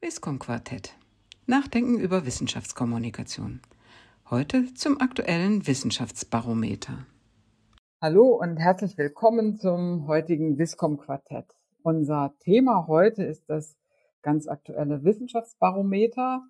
[0.00, 0.94] Viscom Quartett.
[1.46, 3.60] Nachdenken über Wissenschaftskommunikation.
[4.30, 7.04] Heute zum aktuellen Wissenschaftsbarometer.
[8.00, 11.46] Hallo und herzlich willkommen zum heutigen Viscom Quartett.
[11.82, 13.76] Unser Thema heute ist das
[14.22, 16.42] ganz aktuelle Wissenschaftsbarometer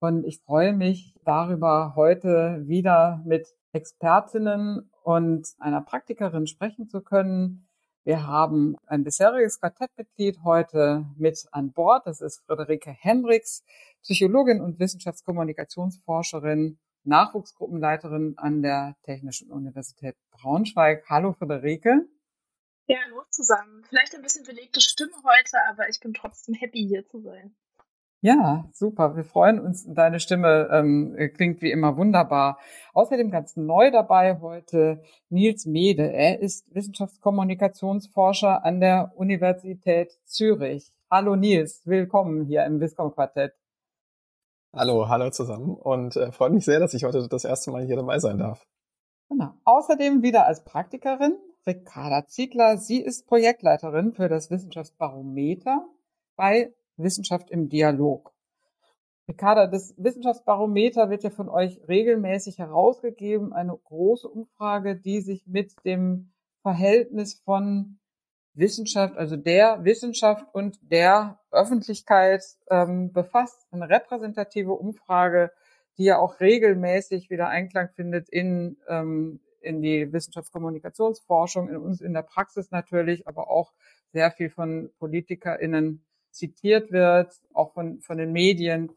[0.00, 7.68] und ich freue mich darüber, heute wieder mit Expertinnen und einer Praktikerin sprechen zu können,
[8.04, 12.06] wir haben ein bisheriges Quartettmitglied heute mit an Bord.
[12.06, 13.62] Das ist Friederike Hendricks,
[14.02, 21.04] Psychologin und Wissenschaftskommunikationsforscherin, Nachwuchsgruppenleiterin an der Technischen Universität Braunschweig.
[21.10, 22.08] Hallo Friederike.
[22.86, 23.84] Ja, hallo zusammen.
[23.88, 27.54] Vielleicht ein bisschen belegte Stimme heute, aber ich bin trotzdem happy hier zu sein.
[28.22, 29.16] Ja, super.
[29.16, 29.86] Wir freuen uns.
[29.88, 32.58] Deine Stimme ähm, klingt wie immer wunderbar.
[32.92, 36.12] Außerdem ganz neu dabei heute Nils Mede.
[36.12, 40.92] Er ist Wissenschaftskommunikationsforscher an der Universität Zürich.
[41.10, 43.54] Hallo Nils, willkommen hier im Viscom Quartett.
[44.76, 47.96] Hallo, hallo zusammen und äh, freut mich sehr, dass ich heute das erste Mal hier
[47.96, 48.66] dabei sein darf.
[49.30, 49.54] Genau.
[49.64, 52.76] Außerdem wieder als Praktikerin Ricarda Ziegler.
[52.76, 55.88] Sie ist Projektleiterin für das Wissenschaftsbarometer
[56.36, 58.32] bei Wissenschaft im Dialog.
[59.28, 65.72] Ricarda, das Wissenschaftsbarometer wird ja von euch regelmäßig herausgegeben, eine große Umfrage, die sich mit
[65.84, 68.00] dem Verhältnis von
[68.54, 73.66] Wissenschaft, also der Wissenschaft und der Öffentlichkeit ähm, befasst.
[73.70, 75.52] Eine repräsentative Umfrage,
[75.96, 82.14] die ja auch regelmäßig wieder Einklang findet in, ähm, in die Wissenschaftskommunikationsforschung, in uns in
[82.14, 83.72] der Praxis natürlich, aber auch
[84.12, 88.92] sehr viel von PolitikerInnen zitiert wird, auch von, von den Medien.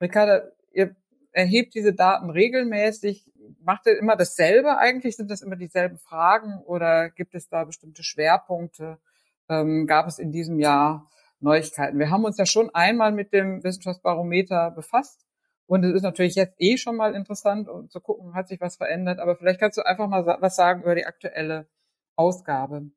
[0.00, 0.94] Ricarda, ihr
[1.32, 3.30] erhebt diese Daten regelmäßig.
[3.62, 5.16] Macht ihr immer dasselbe eigentlich?
[5.16, 8.98] Sind das immer dieselben Fragen oder gibt es da bestimmte Schwerpunkte?
[9.48, 11.98] Ähm, gab es in diesem Jahr Neuigkeiten?
[11.98, 15.26] Wir haben uns ja schon einmal mit dem Wissenschaftsbarometer befasst.
[15.66, 18.76] Und es ist natürlich jetzt eh schon mal interessant, um zu gucken, hat sich was
[18.76, 19.18] verändert.
[19.18, 21.66] Aber vielleicht kannst du einfach mal was sagen über die aktuelle
[22.16, 22.90] Ausgabe.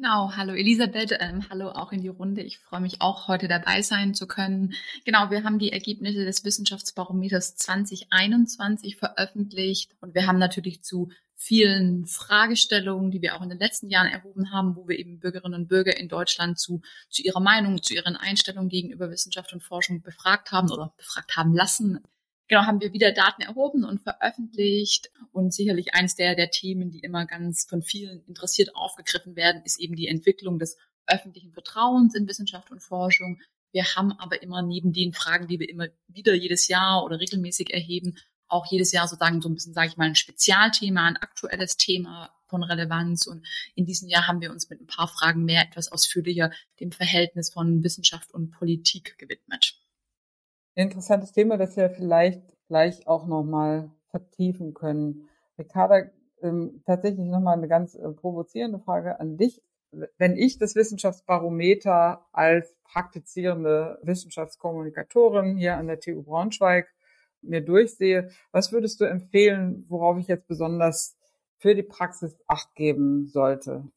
[0.00, 2.40] Genau, hallo Elisabeth, ähm, hallo auch in die Runde.
[2.40, 4.74] Ich freue mich auch, heute dabei sein zu können.
[5.04, 12.06] Genau, wir haben die Ergebnisse des Wissenschaftsbarometers 2021 veröffentlicht und wir haben natürlich zu vielen
[12.06, 15.66] Fragestellungen, die wir auch in den letzten Jahren erhoben haben, wo wir eben Bürgerinnen und
[15.66, 20.52] Bürger in Deutschland zu, zu ihrer Meinung, zu ihren Einstellungen gegenüber Wissenschaft und Forschung befragt
[20.52, 21.98] haben oder befragt haben lassen,
[22.48, 25.10] genau, haben wir wieder Daten erhoben und veröffentlicht.
[25.32, 29.78] Und sicherlich eines der, der Themen, die immer ganz von vielen interessiert aufgegriffen werden, ist
[29.78, 30.76] eben die Entwicklung des
[31.06, 33.40] öffentlichen Vertrauens in Wissenschaft und Forschung.
[33.72, 37.72] Wir haben aber immer neben den Fragen, die wir immer wieder jedes Jahr oder regelmäßig
[37.72, 38.16] erheben,
[38.48, 42.32] auch jedes Jahr sozusagen so ein bisschen, sage ich mal, ein Spezialthema, ein aktuelles Thema
[42.46, 43.26] von Relevanz.
[43.26, 46.92] Und in diesem Jahr haben wir uns mit ein paar Fragen mehr etwas ausführlicher dem
[46.92, 49.78] Verhältnis von Wissenschaft und Politik gewidmet
[50.78, 55.28] interessantes Thema, das wir vielleicht gleich auch nochmal vertiefen können.
[55.58, 59.60] Ricarda, ähm, tatsächlich nochmal eine ganz äh, provozierende Frage an dich.
[60.18, 66.88] Wenn ich das Wissenschaftsbarometer als praktizierende Wissenschaftskommunikatorin hier an der TU Braunschweig
[67.40, 71.16] mir durchsehe, was würdest du empfehlen, worauf ich jetzt besonders
[71.56, 73.90] für die Praxis Acht geben sollte?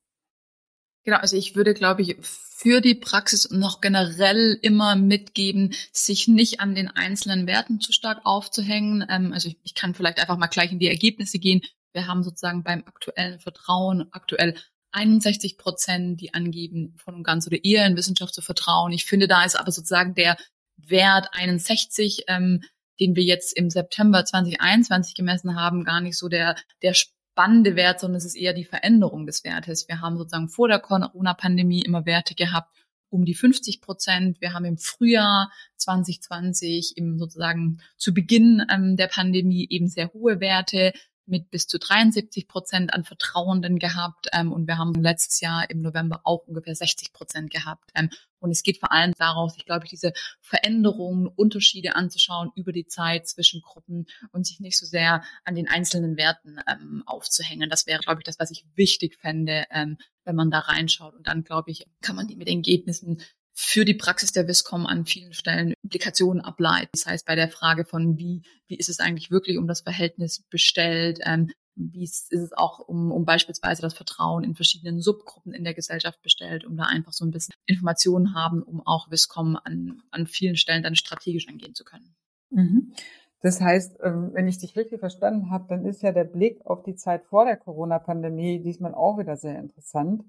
[1.03, 6.59] Genau, also ich würde, glaube ich, für die Praxis noch generell immer mitgeben, sich nicht
[6.59, 9.03] an den einzelnen Werten zu stark aufzuhängen.
[9.09, 11.61] Ähm, also ich, ich kann vielleicht einfach mal gleich in die Ergebnisse gehen.
[11.93, 14.55] Wir haben sozusagen beim aktuellen Vertrauen aktuell
[14.91, 18.91] 61 Prozent, die angeben, von ganz oder eher in Wissenschaft zu vertrauen.
[18.91, 20.37] Ich finde, da ist aber sozusagen der
[20.77, 22.61] Wert 61, ähm,
[22.99, 26.93] den wir jetzt im September 2021 gemessen haben, gar nicht so der, der
[27.31, 29.87] spannende Wert, sondern es ist eher die Veränderung des Wertes.
[29.87, 32.69] Wir haben sozusagen vor der Corona-Pandemie immer Werte gehabt
[33.11, 34.39] um die 50 Prozent.
[34.39, 40.39] Wir haben im Frühjahr 2020, im sozusagen zu Beginn ähm, der Pandemie eben sehr hohe
[40.39, 40.93] Werte
[41.31, 45.81] mit bis zu 73 Prozent an Vertrauenden gehabt ähm, und wir haben letztes Jahr im
[45.81, 47.89] November auch ungefähr 60 Prozent gehabt.
[47.95, 48.09] Ähm,
[48.39, 53.27] und es geht vor allem daraus, ich glaube, diese Veränderungen, Unterschiede anzuschauen über die Zeit
[53.27, 57.69] zwischen Gruppen und sich nicht so sehr an den einzelnen Werten ähm, aufzuhängen.
[57.69, 61.15] Das wäre, glaube ich, das, was ich wichtig fände, ähm, wenn man da reinschaut.
[61.15, 63.21] Und dann, glaube ich, kann man die mit Ergebnissen
[63.63, 66.89] für die Praxis der WISCOM an vielen Stellen Implikationen ableiten.
[66.93, 70.41] Das heißt, bei der Frage von wie, wie ist es eigentlich wirklich um das Verhältnis
[70.49, 75.63] bestellt, ähm, wie ist es auch um, um beispielsweise das Vertrauen in verschiedenen Subgruppen in
[75.63, 80.01] der Gesellschaft bestellt, um da einfach so ein bisschen Informationen haben, um auch WISCOM an,
[80.09, 82.15] an vielen Stellen dann strategisch angehen zu können.
[82.49, 82.93] Mhm.
[83.41, 86.81] Das heißt, ähm, wenn ich dich richtig verstanden habe, dann ist ja der Blick auf
[86.81, 90.23] die Zeit vor der Corona-Pandemie diesmal auch wieder sehr interessant,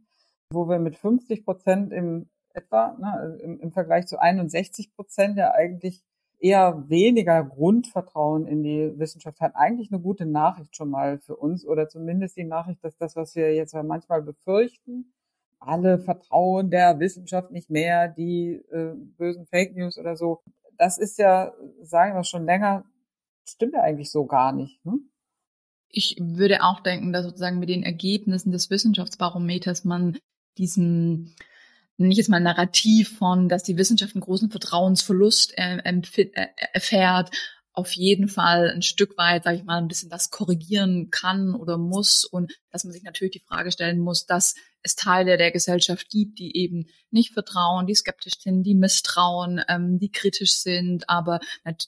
[0.50, 5.52] wo wir mit 50 Prozent im etwa, ne, im, im Vergleich zu 61 Prozent, ja
[5.52, 6.02] eigentlich
[6.42, 9.54] eher weniger Grundvertrauen in die Wissenschaft hat.
[9.54, 13.36] Eigentlich eine gute Nachricht schon mal für uns oder zumindest die Nachricht, dass das, was
[13.36, 15.12] wir jetzt manchmal befürchten,
[15.60, 20.42] alle vertrauen der Wissenschaft nicht mehr, die äh, bösen Fake News oder so.
[20.76, 21.52] Das ist ja,
[21.82, 22.84] sagen wir schon länger,
[23.44, 24.84] stimmt ja eigentlich so gar nicht.
[24.84, 24.98] Ne?
[25.88, 30.18] Ich würde auch denken, dass sozusagen mit den Ergebnissen des Wissenschaftsbarometers man
[30.58, 31.36] diesen
[31.96, 37.30] nenne jetzt mal Narrativ von, dass die Wissenschaft einen großen Vertrauensverlust äh, äh, erfährt,
[37.74, 41.78] auf jeden Fall ein Stück weit, sage ich mal, ein bisschen das korrigieren kann oder
[41.78, 46.10] muss und dass man sich natürlich die Frage stellen muss, dass es Teile der Gesellschaft
[46.10, 51.40] gibt, die eben nicht vertrauen, die skeptisch sind, die misstrauen, ähm, die kritisch sind, aber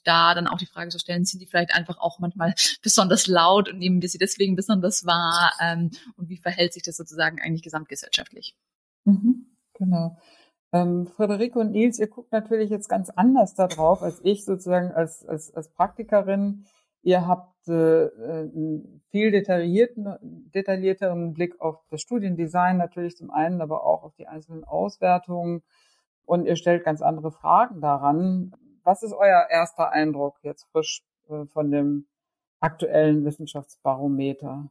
[0.03, 3.69] da dann auch die Frage zu stellen, sind die vielleicht einfach auch manchmal besonders laut
[3.69, 7.63] und nehmen wir sie deswegen besonders wahr ähm, und wie verhält sich das sozusagen eigentlich
[7.63, 8.55] gesamtgesellschaftlich?
[9.03, 9.54] Mhm.
[9.75, 10.17] Genau.
[10.73, 15.25] Ähm, Friederike und Nils, ihr guckt natürlich jetzt ganz anders darauf als ich sozusagen als,
[15.25, 16.65] als, als Praktikerin.
[17.01, 20.17] Ihr habt äh, einen viel detaillierten,
[20.53, 25.61] detaillierteren Blick auf das Studiendesign natürlich zum einen, aber auch auf die einzelnen Auswertungen.
[26.25, 28.55] Und ihr stellt ganz andere Fragen daran.
[28.83, 32.07] Was ist euer erster Eindruck jetzt frisch äh, von dem
[32.59, 34.69] aktuellen Wissenschaftsbarometer?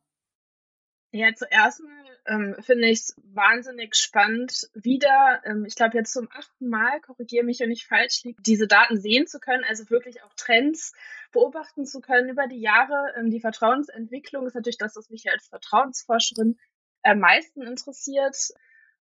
[1.13, 6.29] Ja, zuerst mal ähm, finde ich es wahnsinnig spannend, wieder, ähm, ich glaube jetzt zum
[6.33, 10.23] achten Mal, korrigiere mich, wenn ich falsch liege, diese Daten sehen zu können, also wirklich
[10.23, 10.93] auch Trends
[11.33, 13.15] beobachten zu können über die Jahre.
[13.17, 16.59] Ähm, die Vertrauensentwicklung ist natürlich das, was mich als Vertrauensforscherin
[17.03, 18.37] am meisten interessiert.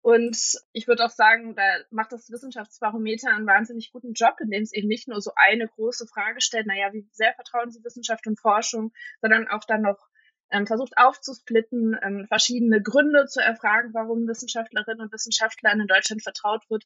[0.01, 0.37] Und
[0.71, 4.87] ich würde auch sagen, da macht das Wissenschaftsbarometer einen wahnsinnig guten Job, indem es eben
[4.87, 8.93] nicht nur so eine große Frage stellt, naja, wie sehr vertrauen Sie Wissenschaft und Forschung,
[9.21, 10.06] sondern auch dann noch
[10.51, 16.69] ähm, versucht aufzusplitten, ähm, verschiedene Gründe zu erfragen, warum Wissenschaftlerinnen und Wissenschaftlern in Deutschland vertraut
[16.69, 16.85] wird.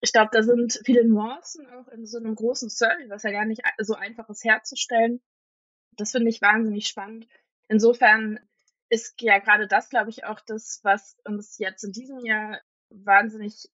[0.00, 3.44] Ich glaube, da sind viele Nuancen auch in so einem großen Survey, was ja gar
[3.44, 5.20] nicht so einfach ist herzustellen.
[5.96, 7.26] Das finde ich wahnsinnig spannend.
[7.66, 8.38] Insofern
[8.90, 13.68] ist ja gerade das, glaube ich, auch das, was uns jetzt in diesem Jahr wahnsinnig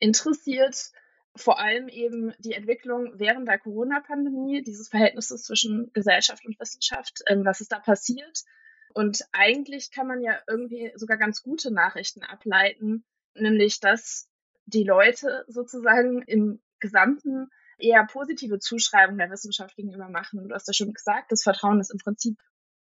[0.00, 0.90] interessiert,
[1.36, 7.44] vor allem eben die Entwicklung während der Corona-Pandemie, dieses Verhältnisses zwischen Gesellschaft und Wissenschaft, ähm,
[7.44, 8.44] was ist da passiert.
[8.94, 13.04] Und eigentlich kann man ja irgendwie sogar ganz gute Nachrichten ableiten,
[13.34, 14.28] nämlich dass
[14.66, 20.48] die Leute sozusagen im Gesamten eher positive Zuschreibungen der Wissenschaft gegenüber machen.
[20.48, 22.38] Du hast ja schon gesagt, das Vertrauen ist im Prinzip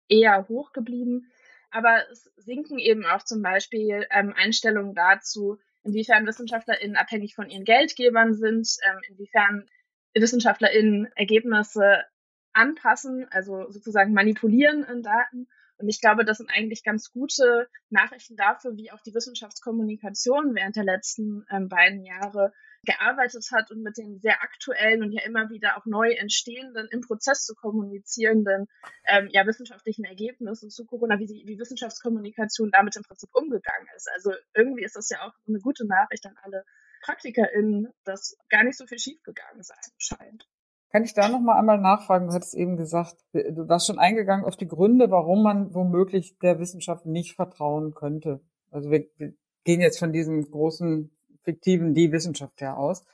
[0.09, 1.31] eher hoch geblieben.
[1.71, 5.59] Aber es sinken eben auch zum Beispiel ähm, Einstellungen dazu,
[5.89, 9.67] inwiefern WissenschaftlerInnen abhängig von ihren Geldgebern sind, ähm, inwiefern
[10.15, 12.05] WissenschaftlerInnen Ergebnisse
[12.53, 15.49] anpassen, also sozusagen manipulieren in Daten.
[15.79, 20.77] Und ich glaube, das sind eigentlich ganz gute Nachrichten dafür, wie auch die Wissenschaftskommunikation während
[20.77, 22.53] der letzten ähm, beiden Jahre
[22.85, 27.01] gearbeitet hat und mit den sehr aktuellen und ja immer wieder auch neu entstehenden, im
[27.01, 28.67] Prozess zu kommunizierenden
[29.07, 34.09] ähm, ja, wissenschaftlichen Ergebnissen zu Corona, wie, die, wie Wissenschaftskommunikation damit im Prinzip umgegangen ist.
[34.15, 36.65] Also irgendwie ist das ja auch eine gute Nachricht an alle
[37.03, 40.49] PraktikerInnen, dass gar nicht so viel schiefgegangen sein scheint.
[40.91, 42.29] Kann ich da noch mal einmal nachfragen?
[42.29, 46.59] Du hattest eben gesagt, du warst schon eingegangen auf die Gründe, warum man womöglich der
[46.59, 48.41] Wissenschaft nicht vertrauen könnte.
[48.71, 49.35] Also wir, wir
[49.65, 51.11] gehen jetzt von diesem großen
[51.49, 53.07] fiktiven die Wissenschaft her aus.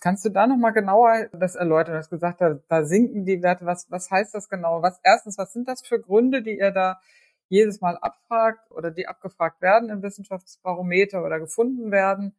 [0.00, 1.92] Kannst du da nochmal genauer das erläutern?
[1.92, 3.64] Du hast gesagt, da, da sinken die Werte.
[3.64, 4.82] Was, was heißt das genau?
[4.82, 7.00] Was, erstens, was sind das für Gründe, die ihr da
[7.48, 12.34] jedes Mal abfragt oder die abgefragt werden im Wissenschaftsbarometer oder gefunden werden?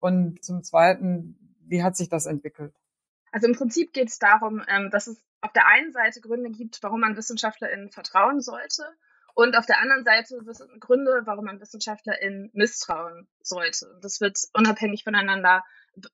[0.00, 2.74] Und zum Zweiten, wie hat sich das entwickelt?
[3.30, 6.82] Also im Prinzip geht es darum, ähm, dass es auf der einen Seite Gründe gibt,
[6.82, 8.82] warum man WissenschaftlerInnen vertrauen sollte
[9.34, 10.40] und auf der anderen Seite
[10.80, 13.98] Gründe, warum man WissenschaftlerInnen misstrauen sollte.
[14.02, 15.64] Das wird unabhängig voneinander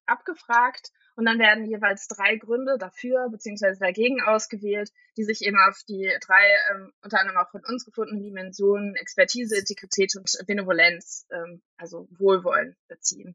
[0.07, 3.77] abgefragt und dann werden jeweils drei Gründe dafür bzw.
[3.79, 8.23] dagegen ausgewählt, die sich eben auf die drei ähm, unter anderem auch von uns gefundenen
[8.23, 13.35] Dimensionen Expertise, Integrität und Benevolenz, ähm, also Wohlwollen beziehen.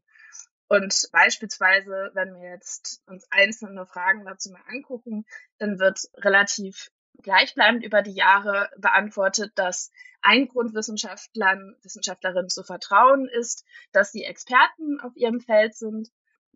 [0.68, 5.26] Und beispielsweise, wenn wir jetzt uns einzelne Fragen dazu mal angucken,
[5.58, 6.90] dann wird relativ
[7.22, 9.90] gleichbleibend über die Jahre beantwortet, dass
[10.22, 16.10] ein Grund Wissenschaftlern, Wissenschaftlerinnen zu vertrauen ist, dass sie Experten auf ihrem Feld sind.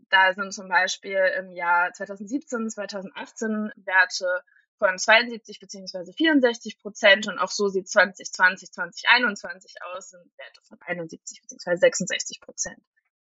[0.09, 4.43] Da sind zum Beispiel im Jahr 2017, 2018 Werte
[4.79, 10.79] von 72 beziehungsweise 64 Prozent und auch so sieht 2020, 2021 aus, sind Werte von
[10.83, 12.81] 71 beziehungsweise 66 Prozent.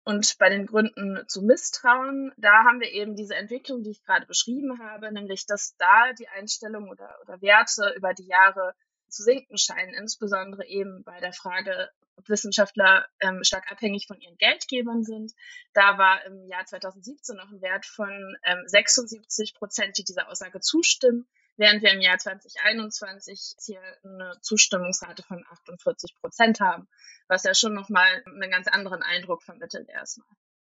[0.04, 4.26] Und bei den Gründen zu Misstrauen, da haben wir eben diese Entwicklung, die ich gerade
[4.26, 8.74] beschrieben habe, nämlich dass da die Einstellungen oder, oder Werte über die Jahre
[9.10, 14.38] zu sinken scheinen, insbesondere eben bei der Frage, ob Wissenschaftler ähm, stark abhängig von ihren
[14.38, 15.34] Geldgebern sind.
[15.74, 20.62] Da war im Jahr 2017 noch ein Wert von ähm, 76 Prozent, die dieser Aussage
[20.62, 21.28] zustimmen,
[21.62, 26.88] während wir im Jahr 2021 hier eine Zustimmungsrate von 48 Prozent haben,
[27.28, 30.28] was ja schon nochmal einen ganz anderen Eindruck vermittelt erstmal.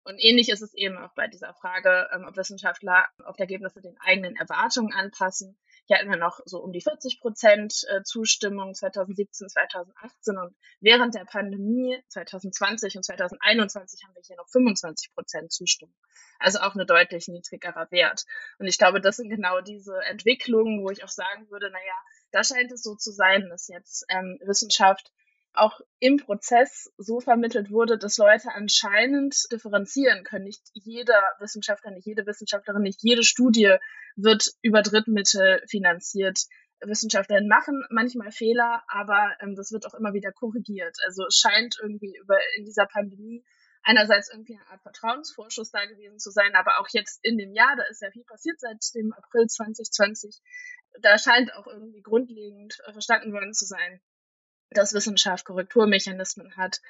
[0.04, 3.96] Und ähnlich ist es eben auch bei dieser Frage, ähm, ob Wissenschaftler auf Ergebnisse den
[4.00, 5.58] eigenen Erwartungen anpassen.
[5.87, 11.14] Hier hatten wir noch so um die 40 Prozent äh, Zustimmung 2017, 2018 und während
[11.14, 15.94] der Pandemie 2020 und 2021 haben wir hier noch 25 Prozent Zustimmung.
[16.38, 18.25] Also auch eine deutlich niedrigerer Wert.
[18.58, 22.44] Und ich glaube, das sind genau diese Entwicklungen, wo ich auch sagen würde, naja, da
[22.44, 25.12] scheint es so zu sein, dass jetzt ähm, Wissenschaft
[25.54, 30.44] auch im Prozess so vermittelt wurde, dass Leute anscheinend differenzieren können.
[30.44, 33.76] Nicht jeder Wissenschaftler, nicht jede Wissenschaftlerin, nicht jede Studie
[34.16, 36.40] wird über Drittmittel finanziert.
[36.80, 40.96] Wissenschaftlerinnen machen manchmal Fehler, aber ähm, das wird auch immer wieder korrigiert.
[41.06, 43.44] Also es scheint irgendwie über in dieser Pandemie
[43.84, 47.76] einerseits irgendwie eine Art Vertrauensvorschuss da gewesen zu sein, aber auch jetzt in dem Jahr,
[47.76, 50.40] da ist ja viel passiert seit dem April 2020,
[51.00, 54.00] da scheint auch irgendwie grundlegend verstanden worden zu sein,
[54.76, 56.81] dass Wissenschaft Korrekturmechanismen hat.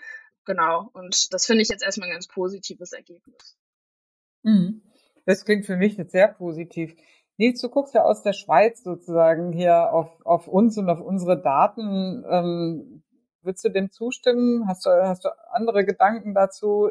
[0.45, 0.91] Genau.
[0.93, 3.57] Und das finde ich jetzt erstmal ein ganz positives Ergebnis.
[4.43, 4.83] Mhm.
[5.26, 6.95] Das klingt für mich jetzt sehr positiv.
[7.37, 11.41] Nils, du guckst ja aus der Schweiz sozusagen hier auf, auf uns und auf unsere
[11.41, 12.25] Daten.
[12.29, 13.03] Ähm,
[13.43, 14.69] würdest du dem zustimmen?
[14.69, 16.91] Hast du, hast du andere Gedanken dazu?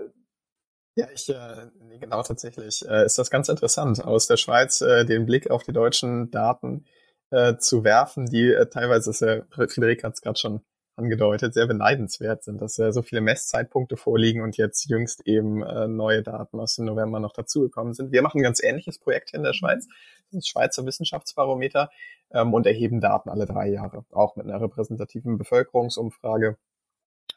[0.96, 2.86] Ja, ich, äh, nee, genau tatsächlich.
[2.88, 6.86] Äh, ist das ganz interessant, aus der Schweiz äh, den Blick auf die deutschen Daten
[7.32, 10.62] äh, zu werfen, die äh, teilweise, ist ja, Friederik hat es gerade schon
[10.96, 15.88] angedeutet, sehr beneidenswert sind, dass äh, so viele Messzeitpunkte vorliegen und jetzt jüngst eben äh,
[15.88, 18.12] neue Daten aus dem November noch dazugekommen sind.
[18.12, 19.88] Wir machen ein ganz ähnliches Projekt hier in der Schweiz,
[20.32, 21.90] das Schweizer Wissenschaftsbarometer
[22.32, 26.58] ähm, und erheben Daten alle drei Jahre, auch mit einer repräsentativen Bevölkerungsumfrage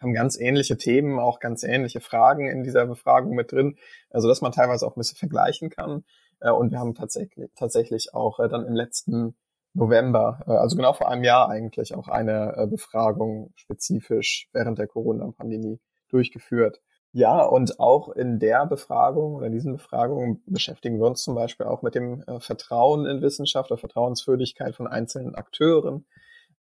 [0.01, 3.77] haben ganz ähnliche Themen, auch ganz ähnliche Fragen in dieser Befragung mit drin,
[4.11, 6.05] also dass man teilweise auch ein bisschen vergleichen kann.
[6.41, 9.35] Äh, und wir haben tatsächlich, tatsächlich auch äh, dann im letzten
[9.77, 14.87] November, äh, also genau vor einem Jahr eigentlich, auch eine äh, Befragung spezifisch während der
[14.87, 15.79] Corona-Pandemie
[16.09, 16.81] durchgeführt.
[17.13, 21.67] Ja, und auch in der Befragung oder in diesen Befragungen beschäftigen wir uns zum Beispiel
[21.67, 26.07] auch mit dem äh, Vertrauen in Wissenschaft, der Vertrauenswürdigkeit von einzelnen Akteuren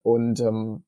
[0.02, 0.84] und ähm,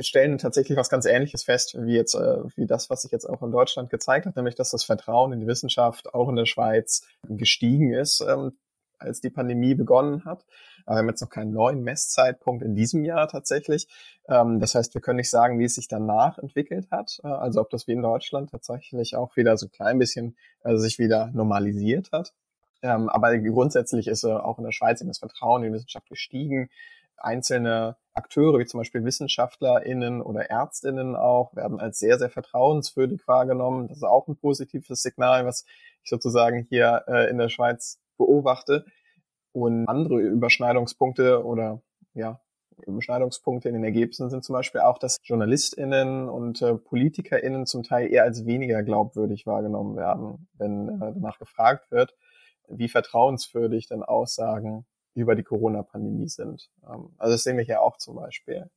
[0.00, 3.42] stellen tatsächlich was ganz Ähnliches fest, wie jetzt, äh, wie das, was sich jetzt auch
[3.42, 7.06] in Deutschland gezeigt hat, nämlich dass das Vertrauen in die Wissenschaft auch in der Schweiz
[7.28, 8.58] gestiegen ist, ähm,
[8.98, 10.44] als die Pandemie begonnen hat.
[10.88, 13.88] Aber wir haben jetzt noch keinen neuen Messzeitpunkt in diesem Jahr tatsächlich.
[14.26, 17.20] Ähm, das heißt, wir können nicht sagen, wie es sich danach entwickelt hat.
[17.24, 20.76] Äh, also ob das wie in Deutschland tatsächlich auch wieder so ein klein bisschen äh,
[20.76, 22.32] sich wieder normalisiert hat.
[22.80, 26.70] Ähm, aber grundsätzlich ist äh, auch in der Schweiz das Vertrauen in die Wissenschaft gestiegen.
[27.18, 33.88] Einzelne Akteure, wie zum Beispiel WissenschaftlerInnen oder ÄrztInnen auch, werden als sehr, sehr vertrauenswürdig wahrgenommen.
[33.88, 35.64] Das ist auch ein positives Signal, was
[36.04, 38.84] ich sozusagen hier in der Schweiz beobachte.
[39.52, 41.82] Und andere Überschneidungspunkte oder
[42.14, 42.40] ja,
[42.86, 48.12] Überschneidungspunkte in den Ergebnissen sind zum Beispiel auch, dass JournalistInnen und äh, PolitikerInnen zum Teil
[48.12, 52.14] eher als weniger glaubwürdig wahrgenommen werden, wenn äh, danach gefragt wird,
[52.68, 56.70] wie vertrauenswürdig denn Aussagen über die Corona-Pandemie sind.
[56.84, 58.70] Ähm, also das sehen wir hier auch zum Beispiel.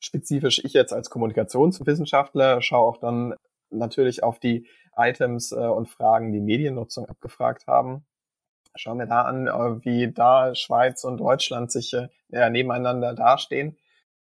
[0.00, 3.34] Spezifisch ich jetzt als Kommunikationswissenschaftler schaue auch dann
[3.70, 8.04] natürlich auf die Items äh, und Fragen, die Mediennutzung abgefragt haben
[8.76, 13.76] Schauen wir da an, äh, wie da Schweiz und Deutschland sich äh, ja, nebeneinander dastehen.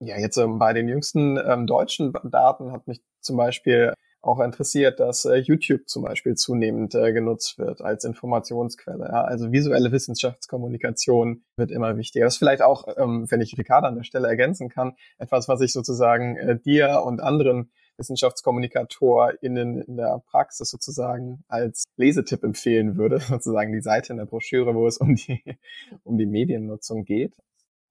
[0.00, 5.00] Ja, jetzt ähm, bei den jüngsten ähm, deutschen Daten hat mich zum Beispiel auch interessiert,
[5.00, 9.04] dass äh, YouTube zum Beispiel zunehmend äh, genutzt wird als Informationsquelle.
[9.04, 9.22] Ja?
[9.22, 12.24] Also visuelle Wissenschaftskommunikation wird immer wichtiger.
[12.24, 15.60] Das ist vielleicht auch, ähm, wenn ich Ricardo an der Stelle ergänzen kann, etwas, was
[15.60, 23.18] ich sozusagen äh, dir und anderen WissenschaftskommunikatorInnen in der Praxis sozusagen als Lesetipp empfehlen würde,
[23.20, 25.42] sozusagen die Seite in der Broschüre, wo es um die,
[26.04, 27.34] um die Mediennutzung geht.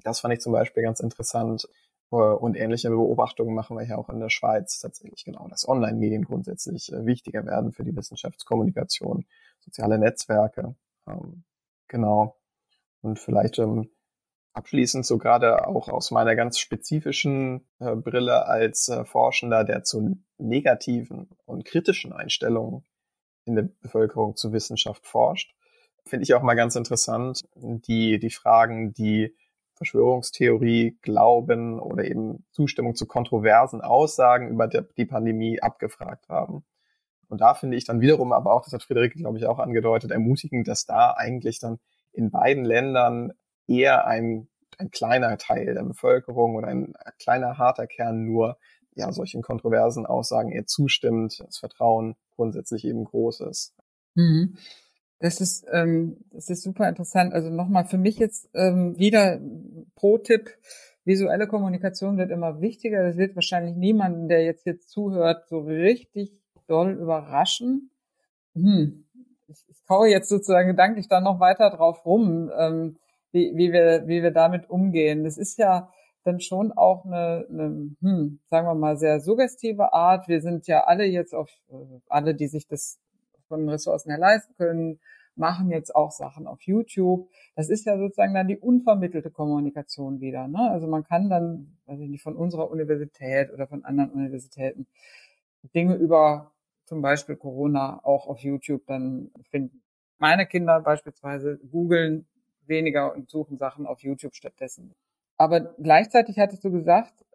[0.03, 1.67] Das fand ich zum Beispiel ganz interessant.
[2.09, 6.93] Und ähnliche Beobachtungen machen wir ja auch in der Schweiz tatsächlich genau, dass Online-Medien grundsätzlich
[6.93, 9.25] äh, wichtiger werden für die Wissenschaftskommunikation,
[9.61, 10.75] soziale Netzwerke.
[11.07, 11.43] Ähm,
[11.87, 12.35] genau.
[13.01, 13.89] Und vielleicht ähm,
[14.53, 20.19] Abschließend so gerade auch aus meiner ganz spezifischen äh, Brille als äh, Forschender, der zu
[20.37, 22.83] negativen und kritischen Einstellungen
[23.45, 25.53] in der Bevölkerung zu Wissenschaft forscht,
[26.05, 29.35] finde ich auch mal ganz interessant, die, die Fragen, die
[29.75, 36.63] Verschwörungstheorie, Glauben oder eben Zustimmung zu kontroversen Aussagen über der, die Pandemie abgefragt haben.
[37.27, 40.11] Und da finde ich dann wiederum aber auch, das hat Friederike, glaube ich, auch angedeutet,
[40.11, 41.79] ermutigend, dass da eigentlich dann
[42.11, 43.33] in beiden Ländern
[43.67, 48.57] eher ein, ein kleiner Teil der Bevölkerung oder ein kleiner harter Kern nur
[48.95, 53.73] ja solchen kontroversen Aussagen eher zustimmt, das Vertrauen grundsätzlich eben groß ist.
[54.15, 54.57] Mhm.
[55.19, 57.33] Das ist, ähm, das ist super interessant.
[57.33, 59.39] Also nochmal für mich jetzt ähm, wieder
[59.95, 60.49] Pro-Tipp.
[61.05, 63.03] Visuelle Kommunikation wird immer wichtiger.
[63.03, 66.33] Das wird wahrscheinlich niemanden, der jetzt hier zuhört, so richtig
[66.67, 67.91] doll überraschen.
[68.53, 69.05] Hm.
[69.47, 72.97] Ich, ich kaue jetzt sozusagen gedanklich da noch weiter drauf rum, ähm,
[73.33, 75.23] wie, wie, wir, wie wir damit umgehen.
[75.23, 75.89] Das ist ja
[76.23, 80.27] dann schon auch eine, eine hm, sagen wir mal, sehr suggestive Art.
[80.27, 82.99] Wir sind ja alle jetzt auf, äh, alle, die sich das
[83.49, 84.99] von Ressourcen her leisten können,
[85.35, 87.29] machen jetzt auch Sachen auf YouTube.
[87.55, 90.47] Das ist ja sozusagen dann die unvermittelte Kommunikation wieder.
[90.47, 90.69] Ne?
[90.71, 94.87] Also man kann dann, weiß ich nicht, von unserer Universität oder von anderen Universitäten
[95.73, 96.51] Dinge über
[96.85, 99.81] zum Beispiel Corona auch auf YouTube dann finden.
[100.19, 102.27] Meine Kinder beispielsweise googeln
[102.67, 104.93] weniger und suchen Sachen auf YouTube stattdessen.
[105.37, 107.25] Aber gleichzeitig hattest du gesagt,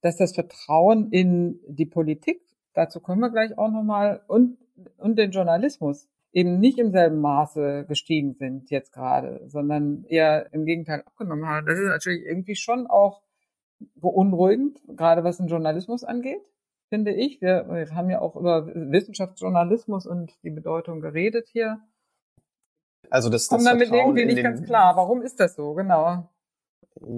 [0.00, 2.40] dass das Vertrauen in die Politik,
[2.74, 4.58] dazu kommen wir gleich auch nochmal, und,
[4.98, 10.64] und den Journalismus eben nicht im selben Maße gestiegen sind jetzt gerade, sondern eher im
[10.64, 11.66] Gegenteil abgenommen haben.
[11.66, 13.22] Das ist natürlich irgendwie schon auch
[13.96, 16.40] beunruhigend, gerade was den Journalismus angeht,
[16.88, 17.40] finde ich.
[17.40, 21.80] Wir, wir haben ja auch über Wissenschaftsjournalismus und die Bedeutung geredet hier.
[23.12, 24.96] Also das, das Kommt damit irgendwie nicht ganz klar.
[24.96, 25.74] Warum ist das so?
[25.74, 26.30] Genau.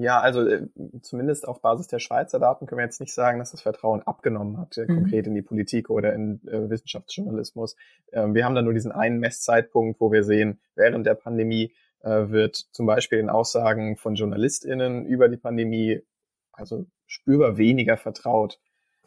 [0.01, 0.67] Ja, also äh,
[1.03, 4.59] zumindest auf Basis der Schweizer Daten können wir jetzt nicht sagen, dass das Vertrauen abgenommen
[4.59, 4.97] hat, äh, mhm.
[4.97, 7.77] konkret in die Politik oder in äh, Wissenschaftsjournalismus.
[8.13, 12.29] Ähm, wir haben da nur diesen einen Messzeitpunkt, wo wir sehen, während der Pandemie äh,
[12.29, 16.03] wird zum Beispiel in Aussagen von JournalistInnen über die Pandemie
[16.51, 18.59] also spürbar weniger vertraut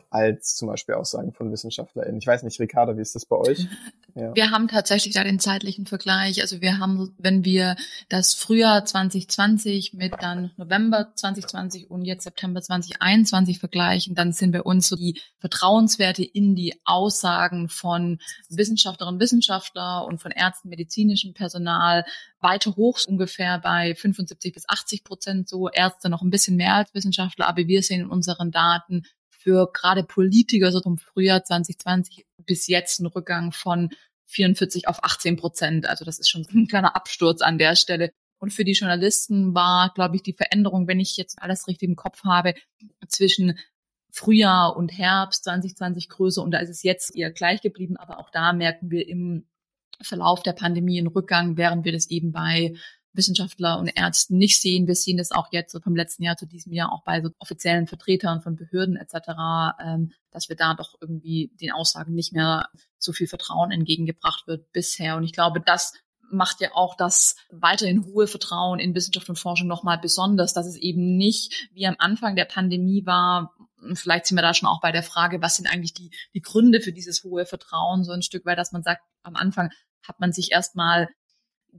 [0.09, 2.19] als zum Beispiel Aussagen von WissenschaftlerInnen.
[2.19, 3.67] Ich weiß nicht, Ricarda, wie ist das bei euch?
[4.17, 4.35] Ja.
[4.35, 6.41] Wir haben tatsächlich da den zeitlichen Vergleich.
[6.41, 7.75] Also wir haben, wenn wir
[8.09, 14.63] das Frühjahr 2020 mit dann November 2020 und jetzt September 2021 vergleichen, dann sind bei
[14.63, 18.17] uns so die Vertrauenswerte in die Aussagen von
[18.49, 22.03] Wissenschaftlerinnen und Wissenschaftler und von Ärzten, medizinischem Personal
[22.39, 26.93] weiter hoch, ungefähr bei 75 bis 80 Prozent so, Ärzte noch ein bisschen mehr als
[26.93, 29.03] Wissenschaftler, aber wir sehen in unseren Daten
[29.47, 33.91] für gerade Politiker so vom Frühjahr 2020 bis jetzt ein Rückgang von
[34.25, 35.87] 44 auf 18 Prozent.
[35.87, 38.11] Also das ist schon ein kleiner Absturz an der Stelle.
[38.39, 41.95] Und für die Journalisten war, glaube ich, die Veränderung, wenn ich jetzt alles richtig im
[41.95, 42.55] Kopf habe,
[43.07, 43.57] zwischen
[44.11, 47.95] Frühjahr und Herbst 2020 größer und da ist es jetzt eher gleich geblieben.
[47.95, 49.47] Aber auch da merken wir im
[50.01, 52.75] Verlauf der Pandemie einen Rückgang, während wir das eben bei
[53.17, 54.87] Wissenschaftler und Ärzten nicht sehen.
[54.87, 57.29] Wir sehen das auch jetzt so vom letzten Jahr zu diesem Jahr auch bei so
[57.39, 59.17] offiziellen Vertretern von Behörden etc.,
[59.83, 64.71] ähm, dass wir da doch irgendwie den Aussagen nicht mehr so viel Vertrauen entgegengebracht wird
[64.71, 65.17] bisher.
[65.17, 65.93] Und ich glaube, das
[66.29, 70.75] macht ja auch das weiterhin hohe Vertrauen in Wissenschaft und Forschung nochmal besonders, dass es
[70.75, 73.53] eben nicht wie am Anfang der Pandemie war,
[73.93, 76.81] vielleicht sind wir da schon auch bei der Frage, was sind eigentlich die, die Gründe
[76.81, 79.71] für dieses hohe Vertrauen, so ein Stück weit, dass man sagt, am Anfang
[80.03, 81.09] hat man sich erstmal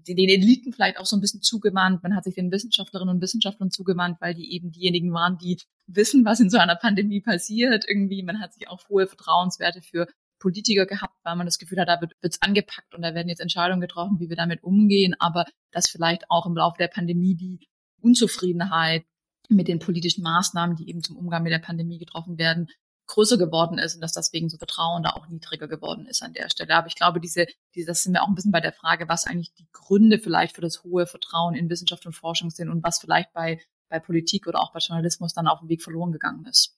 [0.07, 2.03] den Eliten vielleicht auch so ein bisschen zugewandt.
[2.03, 6.25] Man hat sich den Wissenschaftlerinnen und Wissenschaftlern zugewandt, weil die eben diejenigen waren, die wissen,
[6.25, 7.85] was in so einer Pandemie passiert.
[7.89, 10.07] Irgendwie, man hat sich auch hohe Vertrauenswerte für
[10.39, 13.41] Politiker gehabt, weil man das Gefühl hat, da wird es angepackt und da werden jetzt
[13.41, 17.69] Entscheidungen getroffen, wie wir damit umgehen, aber dass vielleicht auch im Laufe der Pandemie die
[18.01, 19.05] Unzufriedenheit
[19.49, 22.69] mit den politischen Maßnahmen, die eben zum Umgang mit der Pandemie getroffen werden,
[23.09, 26.49] größer geworden ist und dass deswegen so Vertrauen da auch niedriger geworden ist an der
[26.49, 26.75] Stelle.
[26.75, 29.27] Aber ich glaube, diese, diese, das sind wir auch ein bisschen bei der Frage, was
[29.27, 33.01] eigentlich die Gründe vielleicht für das hohe Vertrauen in Wissenschaft und Forschung sind und was
[33.01, 36.77] vielleicht bei, bei Politik oder auch bei Journalismus dann auf dem Weg verloren gegangen ist.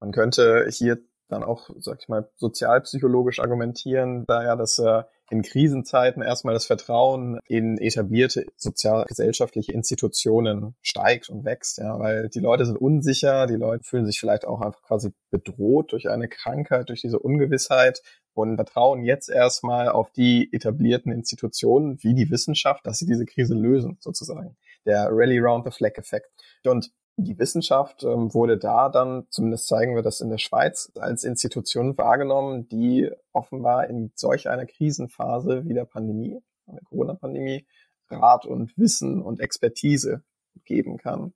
[0.00, 0.98] Man könnte hier
[1.30, 6.66] dann auch, sag ich mal, sozialpsychologisch argumentieren, da ja das äh, in Krisenzeiten erstmal das
[6.66, 13.54] Vertrauen in etablierte sozialgesellschaftliche Institutionen steigt und wächst, ja, weil die Leute sind unsicher, die
[13.54, 18.02] Leute fühlen sich vielleicht auch einfach quasi bedroht durch eine Krankheit, durch diese Ungewissheit
[18.34, 23.54] und vertrauen jetzt erstmal auf die etablierten Institutionen wie die Wissenschaft, dass sie diese Krise
[23.54, 24.56] lösen, sozusagen.
[24.84, 26.30] Der Rally Round the Flag Effekt.
[26.64, 26.90] Und
[27.24, 31.96] die Wissenschaft ähm, wurde da dann, zumindest zeigen wir das in der Schweiz, als Institution
[31.98, 37.66] wahrgenommen, die offenbar in solch einer Krisenphase wie der Pandemie, der Corona-Pandemie,
[38.08, 40.22] Rat und Wissen und Expertise
[40.64, 41.32] geben kann.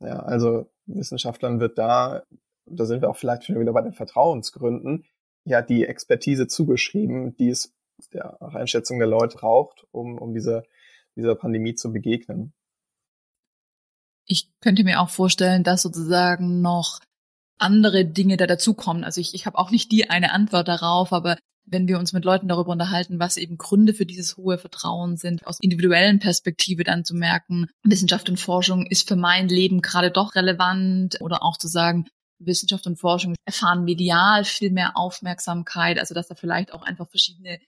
[0.00, 2.22] Ja, also Wissenschaftlern wird da,
[2.66, 5.04] da sind wir auch vielleicht schon wieder bei den Vertrauensgründen,
[5.44, 7.74] ja, die Expertise zugeschrieben, die es
[8.12, 10.62] der Einschätzung der Leute braucht, um, um dieser,
[11.16, 12.52] dieser Pandemie zu begegnen.
[14.28, 17.00] Ich könnte mir auch vorstellen, dass sozusagen noch
[17.58, 19.04] andere Dinge da dazukommen.
[19.04, 21.38] Also ich, ich habe auch nicht die eine Antwort darauf, aber
[21.70, 25.46] wenn wir uns mit Leuten darüber unterhalten, was eben Gründe für dieses hohe Vertrauen sind,
[25.46, 30.34] aus individuellen Perspektive dann zu merken, Wissenschaft und Forschung ist für mein Leben gerade doch
[30.34, 32.06] relevant oder auch zu sagen,
[32.38, 37.58] Wissenschaft und Forschung erfahren medial viel mehr Aufmerksamkeit, also dass da vielleicht auch einfach verschiedene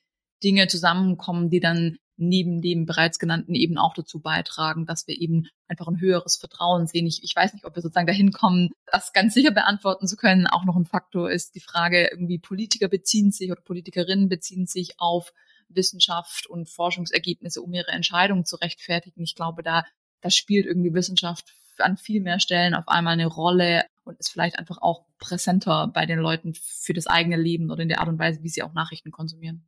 [0.42, 5.48] Dinge zusammenkommen, die dann neben dem bereits genannten eben auch dazu beitragen, dass wir eben
[5.68, 7.06] einfach ein höheres Vertrauen sehen.
[7.06, 10.46] Ich, ich weiß nicht, ob wir sozusagen dahin kommen, das ganz sicher beantworten zu können.
[10.46, 15.00] Auch noch ein Faktor ist die Frage, irgendwie Politiker beziehen sich oder Politikerinnen beziehen sich
[15.00, 15.32] auf
[15.68, 19.22] Wissenschaft und Forschungsergebnisse, um ihre Entscheidungen zu rechtfertigen.
[19.22, 19.84] Ich glaube, da,
[20.20, 24.58] da spielt irgendwie Wissenschaft an viel mehr Stellen auf einmal eine Rolle und ist vielleicht
[24.58, 28.18] einfach auch präsenter bei den Leuten für das eigene Leben oder in der Art und
[28.18, 29.66] Weise, wie sie auch Nachrichten konsumieren.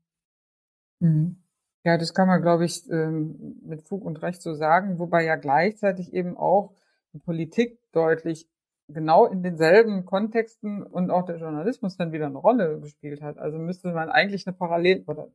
[1.00, 1.41] Mhm.
[1.84, 5.36] Ja, das kann man, glaube ich, ähm, mit Fug und Recht so sagen, wobei ja
[5.36, 6.74] gleichzeitig eben auch
[7.12, 8.46] die Politik deutlich
[8.88, 13.38] genau in denselben Kontexten und auch der Journalismus dann wieder eine Rolle gespielt hat.
[13.38, 15.28] Also müsste man eigentlich eine Parallel, oder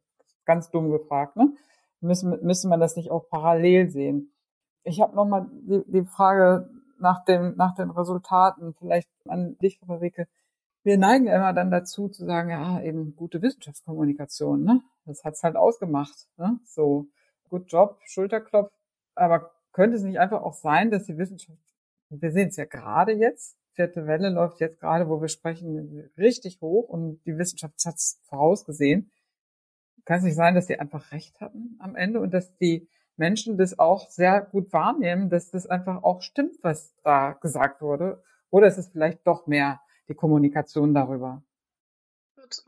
[0.45, 1.53] ganz dumm gefragt, ne?
[1.99, 4.31] Müsste, müsste man das nicht auch parallel sehen?
[4.83, 10.27] Ich habe nochmal die, die Frage nach, dem, nach den Resultaten, vielleicht an dich, Friederike.
[10.87, 14.81] Wir neigen immer dann dazu zu sagen, ja, eben gute Wissenschaftskommunikation, ne?
[15.03, 16.61] Das hat's halt ausgemacht, ne?
[16.63, 17.07] So,
[17.49, 18.71] gut Job, Schulterklopf.
[19.13, 21.59] Aber könnte es nicht einfach auch sein, dass die Wissenschaft,
[22.09, 26.61] wir sehen es ja gerade jetzt, vierte Welle läuft jetzt gerade, wo wir sprechen, richtig
[26.61, 29.11] hoch und die Wissenschaft hat's vorausgesehen.
[30.05, 33.57] Kann es nicht sein, dass sie einfach recht hatten am Ende und dass die Menschen
[33.57, 38.23] das auch sehr gut wahrnehmen, dass das einfach auch stimmt, was da gesagt wurde?
[38.49, 41.43] Oder ist es vielleicht doch mehr die Kommunikation darüber?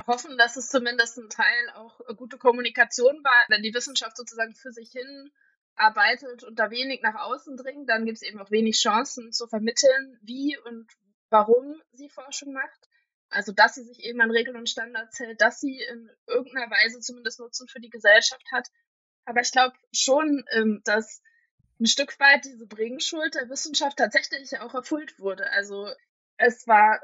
[0.06, 3.46] Hoffen, dass es zumindest ein Teil auch gute Kommunikation war.
[3.48, 5.32] Wenn die Wissenschaft sozusagen für sich hin
[5.76, 9.48] arbeitet und da wenig nach außen dringt, dann gibt es eben auch wenig Chancen zu
[9.48, 10.88] vermitteln, wie und
[11.30, 12.90] warum sie Forschung macht.
[13.30, 17.00] Also, dass sie sich eben an Regeln und Standards hält, dass sie in irgendeiner Weise
[17.00, 18.68] zumindest Nutzen für die Gesellschaft hat,
[19.30, 21.22] aber ich glaube schon, ähm, dass
[21.80, 25.50] ein Stück weit diese Bringschuld der Wissenschaft tatsächlich auch erfüllt wurde.
[25.52, 25.88] Also
[26.38, 27.00] es war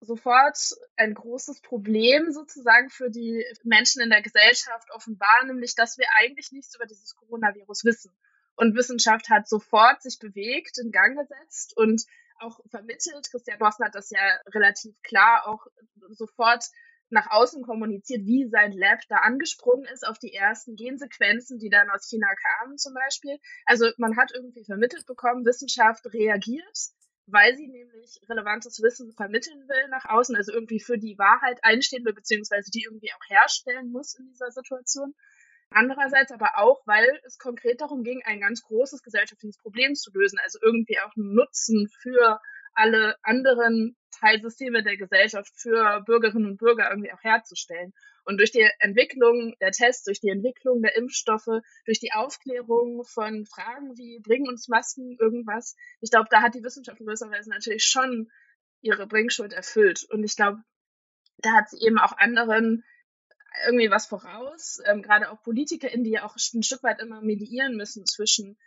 [0.00, 0.58] sofort
[0.96, 6.52] ein großes Problem sozusagen für die Menschen in der Gesellschaft offenbar, nämlich dass wir eigentlich
[6.52, 8.12] nichts über dieses Coronavirus wissen.
[8.56, 12.04] Und Wissenschaft hat sofort sich bewegt, in Gang gesetzt und
[12.38, 13.30] auch vermittelt.
[13.30, 15.66] Christian Bossen hat das ja relativ klar auch
[16.10, 16.64] sofort
[17.08, 21.88] nach außen kommuniziert, wie sein Lab da angesprungen ist auf die ersten Gensequenzen, die dann
[21.90, 23.38] aus China kamen zum Beispiel.
[23.64, 26.90] Also man hat irgendwie vermittelt bekommen, Wissenschaft reagiert,
[27.26, 32.04] weil sie nämlich relevantes Wissen vermitteln will nach außen, also irgendwie für die Wahrheit einstehen
[32.04, 35.14] will, beziehungsweise die irgendwie auch herstellen muss in dieser Situation.
[35.70, 40.38] Andererseits aber auch, weil es konkret darum ging, ein ganz großes gesellschaftliches Problem zu lösen,
[40.42, 42.40] also irgendwie auch einen Nutzen für
[42.74, 47.92] alle anderen Teilsysteme der Gesellschaft für Bürgerinnen und Bürger irgendwie auch herzustellen.
[48.26, 53.46] Und durch die Entwicklung der Tests, durch die Entwicklung der Impfstoffe, durch die Aufklärung von
[53.46, 57.50] Fragen wie bringen uns Masken irgendwas, ich glaube, da hat die Wissenschaft in gewisser Weise
[57.50, 58.30] natürlich schon
[58.82, 60.04] ihre Bringschuld erfüllt.
[60.10, 60.62] Und ich glaube,
[61.38, 62.84] da hat sie eben auch anderen
[63.64, 67.76] irgendwie was voraus, ähm, gerade auch PolitikerInnen, die ja auch ein Stück weit immer mediieren
[67.76, 68.58] müssen zwischen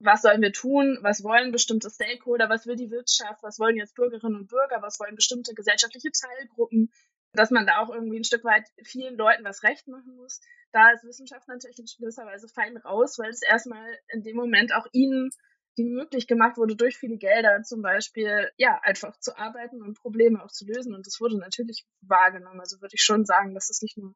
[0.00, 3.94] was sollen wir tun, was wollen bestimmte Stakeholder, was will die Wirtschaft, was wollen jetzt
[3.94, 6.92] Bürgerinnen und Bürger, was wollen bestimmte gesellschaftliche Teilgruppen,
[7.34, 10.40] dass man da auch irgendwie ein Stück weit vielen Leuten was recht machen muss.
[10.72, 14.74] Da ist Wissenschaft natürlich in gewisser Weise fein raus, weil es erstmal in dem Moment
[14.74, 15.30] auch ihnen
[15.76, 20.42] die möglich gemacht wurde, durch viele Gelder zum Beispiel, ja, einfach zu arbeiten und Probleme
[20.42, 20.94] auch zu lösen.
[20.94, 22.60] Und das wurde natürlich wahrgenommen.
[22.60, 24.14] Also würde ich schon sagen, dass es nicht nur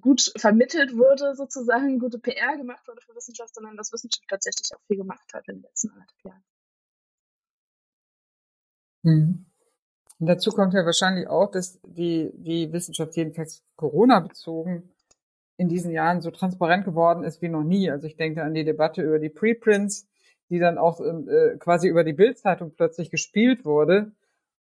[0.00, 4.82] gut vermittelt wurde, sozusagen gute PR gemacht wurde für Wissenschaft, sondern dass Wissenschaft tatsächlich auch
[4.86, 6.44] viel gemacht hat in den letzten anderthalb Jahren.
[9.02, 9.46] Mhm.
[10.24, 14.88] Und dazu kommt ja wahrscheinlich auch, dass die, die Wissenschaft jedenfalls Corona bezogen
[15.58, 17.90] in diesen Jahren so transparent geworden ist wie noch nie.
[17.90, 20.08] Also ich denke an die Debatte über die Preprints,
[20.48, 24.12] die dann auch äh, quasi über die Bildzeitung plötzlich gespielt wurde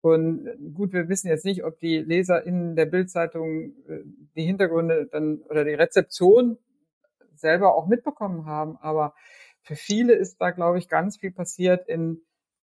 [0.02, 4.02] und gut, wir wissen jetzt nicht, ob die Leser in der Bildzeitung äh,
[4.36, 6.58] die Hintergründe dann oder die Rezeption
[7.36, 9.16] selber auch mitbekommen haben, aber
[9.62, 12.20] für viele ist da, glaube ich, ganz viel passiert in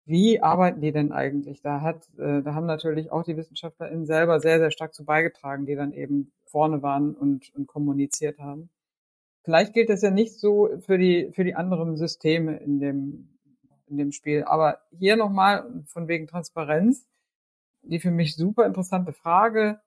[0.04, 1.62] wie arbeiten die denn eigentlich?
[1.62, 5.66] Da hat, äh, da haben natürlich auch die WissenschaftlerInnen selber sehr, sehr stark zu beigetragen,
[5.66, 8.68] die dann eben vorne waren und, und kommuniziert haben.
[9.44, 13.28] Vielleicht gilt das ja nicht so für die, für die anderen Systeme in dem,
[13.88, 14.44] in dem Spiel.
[14.44, 17.06] Aber hier nochmal von wegen Transparenz
[17.82, 19.80] die für mich super interessante Frage.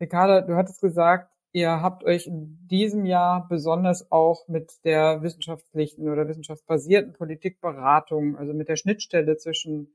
[0.00, 6.06] Ricarda, du hattest gesagt, ihr habt euch in diesem Jahr besonders auch mit der wissenschaftlichen
[6.10, 9.88] oder wissenschaftsbasierten Politikberatung, also mit der Schnittstelle zwischen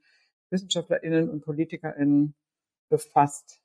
[0.50, 2.34] WissenschaftlerInnen und PolitikerInnen
[2.90, 3.62] befasst.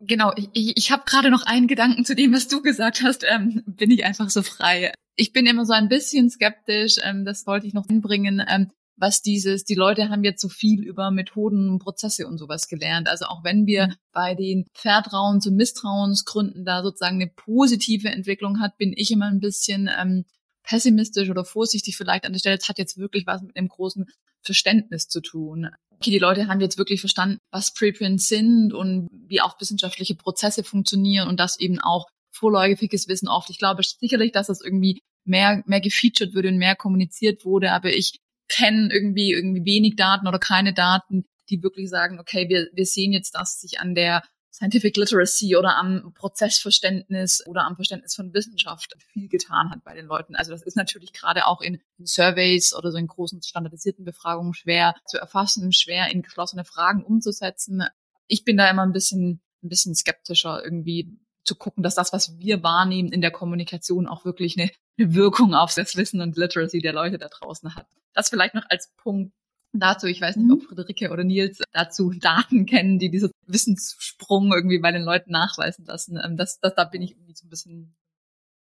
[0.00, 3.62] Genau, ich, ich, habe gerade noch einen Gedanken zu dem, was du gesagt hast, ähm,
[3.66, 4.92] bin ich einfach so frei.
[5.16, 8.44] Ich bin immer so ein bisschen skeptisch, ähm, das wollte ich noch hinbringen.
[8.46, 13.08] Ähm, was dieses, die Leute haben jetzt so viel über Methoden, Prozesse und sowas gelernt.
[13.08, 13.94] Also auch wenn wir mhm.
[14.12, 19.40] bei den Vertrauens- und Misstrauensgründen da sozusagen eine positive Entwicklung hat, bin ich immer ein
[19.40, 20.24] bisschen ähm,
[20.62, 22.58] pessimistisch oder vorsichtig vielleicht an der Stelle.
[22.58, 24.06] Es hat jetzt wirklich was mit einem großen
[24.42, 25.70] Verständnis zu tun.
[25.90, 30.62] Okay, die Leute haben jetzt wirklich verstanden, was Preprints sind und wie auch wissenschaftliche Prozesse
[30.62, 33.50] funktionieren und das eben auch vorläufiges Wissen oft.
[33.50, 37.92] Ich glaube sicherlich, dass das irgendwie mehr, mehr gefeatured würde und mehr kommuniziert wurde, aber
[37.92, 42.86] ich kenne irgendwie irgendwie wenig Daten oder keine Daten, die wirklich sagen, okay, wir, wir
[42.86, 48.34] sehen jetzt, dass sich an der Scientific Literacy oder am Prozessverständnis oder am Verständnis von
[48.34, 50.34] Wissenschaft viel getan hat bei den Leuten.
[50.34, 54.54] Also das ist natürlich gerade auch in, in Surveys oder so in großen standardisierten Befragungen
[54.54, 57.84] schwer zu erfassen, schwer in geschlossene Fragen umzusetzen.
[58.26, 61.16] Ich bin da immer ein bisschen, ein bisschen skeptischer irgendwie
[61.48, 65.54] zu gucken, dass das, was wir wahrnehmen in der Kommunikation auch wirklich eine, eine Wirkung
[65.54, 67.86] auf das Wissen und Literacy der Leute da draußen hat.
[68.14, 69.32] Das vielleicht noch als Punkt
[69.72, 70.06] dazu.
[70.06, 70.66] Ich weiß nicht, ob mhm.
[70.66, 76.20] Friederike oder Nils dazu Daten kennen, die diesen Wissenssprung irgendwie bei den Leuten nachweisen lassen.
[76.22, 77.96] Ähm, das, das, da bin ich irgendwie so ein bisschen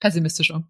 [0.01, 0.63] pessimistischer.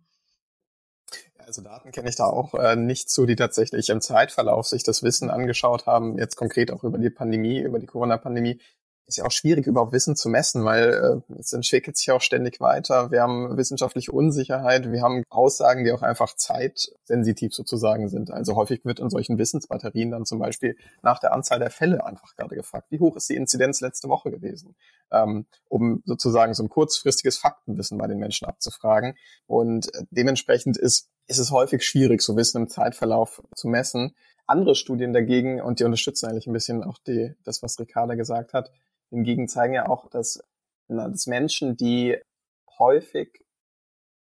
[1.37, 5.02] Also Daten kenne ich da auch äh, nicht zu, die tatsächlich im Zeitverlauf sich das
[5.02, 8.61] Wissen angeschaut haben, jetzt konkret auch über die Pandemie, über die Corona-Pandemie,
[9.09, 12.61] ist ja auch schwierig, überhaupt Wissen zu messen, weil äh, es entwickelt sich auch ständig
[12.61, 13.11] weiter.
[13.11, 18.31] Wir haben wissenschaftliche Unsicherheit, wir haben Aussagen, die auch einfach zeitsensitiv sozusagen sind.
[18.31, 22.37] Also häufig wird in solchen Wissensbatterien dann zum Beispiel nach der Anzahl der Fälle einfach
[22.37, 24.77] gerade gefragt, wie hoch ist die Inzidenz letzte Woche gewesen,
[25.11, 29.14] ähm, um sozusagen so ein kurzfristiges Faktenwissen bei den Menschen abzufragen.
[29.47, 34.14] Und äh, dementsprechend ist, ist es häufig schwierig, so Wissen im Zeitverlauf zu messen.
[34.47, 38.53] Andere Studien dagegen, und die unterstützen eigentlich ein bisschen auch die, das, was Ricarda gesagt
[38.53, 38.71] hat,
[39.11, 40.42] Hingegen zeigen ja auch, dass,
[40.88, 42.16] na, dass Menschen, die
[42.79, 43.44] häufig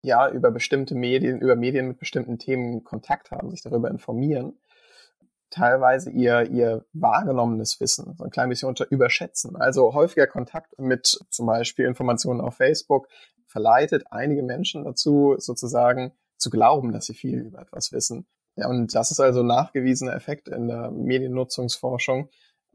[0.04, 4.60] ja über bestimmte Medien, über Medien mit bestimmten Themen Kontakt haben, sich darüber informieren,
[5.52, 9.56] teilweise ihr, ihr wahrgenommenes Wissen so ein klein bisschen unter überschätzen.
[9.56, 13.08] Also häufiger Kontakt mit zum Beispiel Informationen auf Facebook
[13.46, 18.26] verleitet einige Menschen dazu, sozusagen zu glauben, dass sie viel über etwas wissen.
[18.56, 22.30] Ja, und das ist also nachgewiesener Effekt in der Mediennutzungsforschung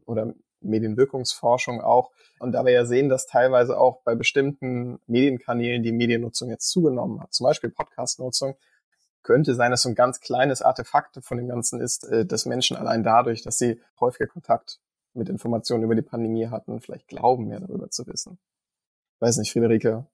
[0.05, 2.11] oder Medienwirkungsforschung auch.
[2.39, 7.21] Und da wir ja sehen, dass teilweise auch bei bestimmten Medienkanälen die Mediennutzung jetzt zugenommen
[7.21, 8.55] hat, zum Beispiel Podcast-Nutzung,
[9.23, 12.77] könnte sein, dass so ein ganz kleines Artefakt von dem Ganzen ist, äh, dass Menschen
[12.77, 14.79] allein dadurch, dass sie häufiger Kontakt
[15.13, 18.39] mit Informationen über die Pandemie hatten, vielleicht glauben, mehr darüber zu wissen.
[19.19, 20.05] Weiß nicht, Friederike,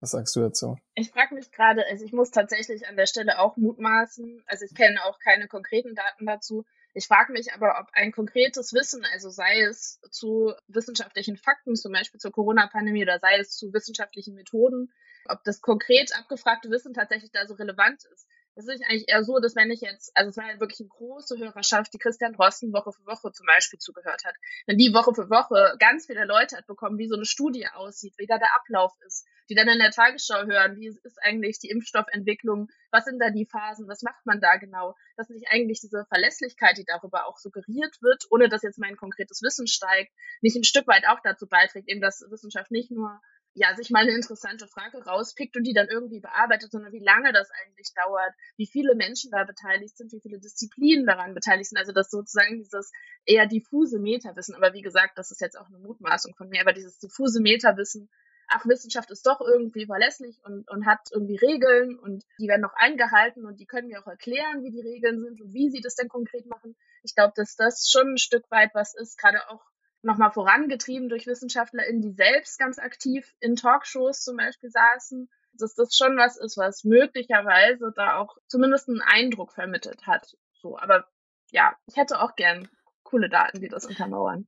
[0.00, 0.78] was sagst du dazu?
[0.94, 4.74] Ich frage mich gerade, also ich muss tatsächlich an der Stelle auch mutmaßen, also ich
[4.74, 9.30] kenne auch keine konkreten Daten dazu, ich frage mich aber, ob ein konkretes Wissen, also
[9.30, 14.92] sei es zu wissenschaftlichen Fakten, zum Beispiel zur Corona-Pandemie oder sei es zu wissenschaftlichen Methoden,
[15.26, 18.26] ob das konkret abgefragte Wissen tatsächlich da so relevant ist.
[18.56, 21.38] Das ist eigentlich eher so, dass wenn ich jetzt, also es war wirklich eine große
[21.38, 24.34] Hörerschaft, die Christian Drosten Woche für Woche zum Beispiel zugehört hat.
[24.66, 28.14] Wenn die Woche für Woche ganz viele Leute hat bekommen, wie so eine Studie aussieht,
[28.18, 31.70] wie da der Ablauf ist, die dann in der Tagesschau hören, wie ist eigentlich die
[31.70, 36.04] Impfstoffentwicklung, was sind da die Phasen, was macht man da genau, dass nicht eigentlich diese
[36.06, 40.64] Verlässlichkeit, die darüber auch suggeriert wird, ohne dass jetzt mein konkretes Wissen steigt, nicht ein
[40.64, 43.20] Stück weit auch dazu beiträgt, eben dass Wissenschaft nicht nur
[43.54, 47.32] ja, sich mal eine interessante Frage rauspickt und die dann irgendwie bearbeitet, sondern wie lange
[47.32, 51.78] das eigentlich dauert, wie viele Menschen da beteiligt sind, wie viele Disziplinen daran beteiligt sind.
[51.78, 52.92] Also das sozusagen dieses
[53.24, 54.54] eher diffuse Metawissen.
[54.54, 58.08] Aber wie gesagt, das ist jetzt auch eine Mutmaßung von mir, aber dieses diffuse Metawissen,
[58.50, 62.74] ach, Wissenschaft ist doch irgendwie verlässlich und, und hat irgendwie Regeln und die werden noch
[62.74, 65.94] eingehalten und die können mir auch erklären, wie die Regeln sind und wie sie das
[65.94, 66.76] denn konkret machen.
[67.02, 69.69] Ich glaube, dass das schon ein Stück weit was ist, gerade auch
[70.02, 75.96] nochmal vorangetrieben durch WissenschaftlerInnen, die selbst ganz aktiv in Talkshows zum Beispiel saßen, dass das
[75.96, 80.36] schon was ist, was möglicherweise da auch zumindest einen Eindruck vermittelt hat.
[80.54, 81.06] So, aber
[81.50, 82.68] ja, ich hätte auch gern
[83.02, 84.46] coole Daten, die das untermauern.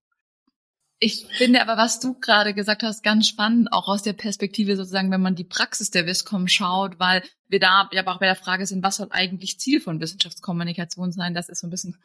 [1.04, 5.10] Ich finde aber, was du gerade gesagt hast, ganz spannend, auch aus der Perspektive sozusagen,
[5.10, 8.66] wenn man die Praxis der WISCOM schaut, weil wir da ja auch bei der Frage
[8.66, 11.34] sind, was soll eigentlich Ziel von Wissenschaftskommunikation sein?
[11.34, 12.00] Das ist so ein bisschen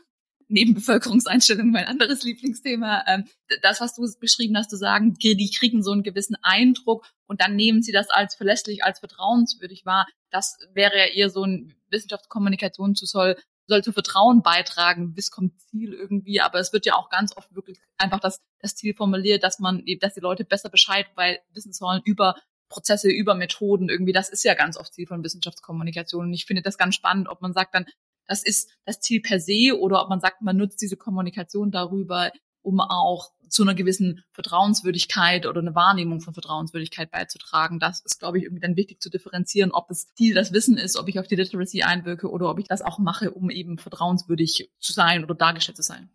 [0.50, 3.04] Nebenbevölkerungseinstellung mein anderes Lieblingsthema.
[3.08, 3.26] Ähm,
[3.62, 7.56] das, was du beschrieben hast, zu sagen, die kriegen so einen gewissen Eindruck und dann
[7.56, 10.08] nehmen sie das als verlässlich, als vertrauenswürdig wahr.
[10.30, 15.60] Das wäre ja eher so ein Wissenschaftskommunikation zu soll, soll zu Vertrauen beitragen, bis kommt
[15.60, 19.44] Ziel irgendwie, aber es wird ja auch ganz oft wirklich einfach das, das Ziel formuliert,
[19.44, 22.36] dass man, dass die Leute besser Bescheid weil wissen sollen über
[22.70, 24.14] Prozesse, über Methoden irgendwie.
[24.14, 26.26] Das ist ja ganz oft Ziel von Wissenschaftskommunikation.
[26.26, 27.86] Und ich finde das ganz spannend, ob man sagt dann,
[28.28, 32.32] das ist das Ziel per se oder ob man sagt, man nutzt diese Kommunikation darüber,
[32.62, 37.80] um auch zu einer gewissen Vertrauenswürdigkeit oder eine Wahrnehmung von Vertrauenswürdigkeit beizutragen.
[37.80, 40.98] Das ist, glaube ich, irgendwie dann wichtig zu differenzieren, ob das Ziel das Wissen ist,
[40.98, 44.72] ob ich auf die Literacy einwirke oder ob ich das auch mache, um eben vertrauenswürdig
[44.80, 46.10] zu sein oder dargestellt zu sein.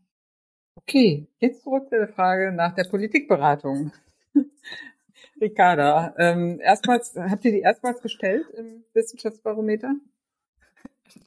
[0.74, 3.92] Okay, jetzt zurück zu der Frage nach der Politikberatung.
[5.40, 9.94] Ricarda, ähm, erstmals, habt ihr die erstmals gestellt im Wissenschaftsbarometer?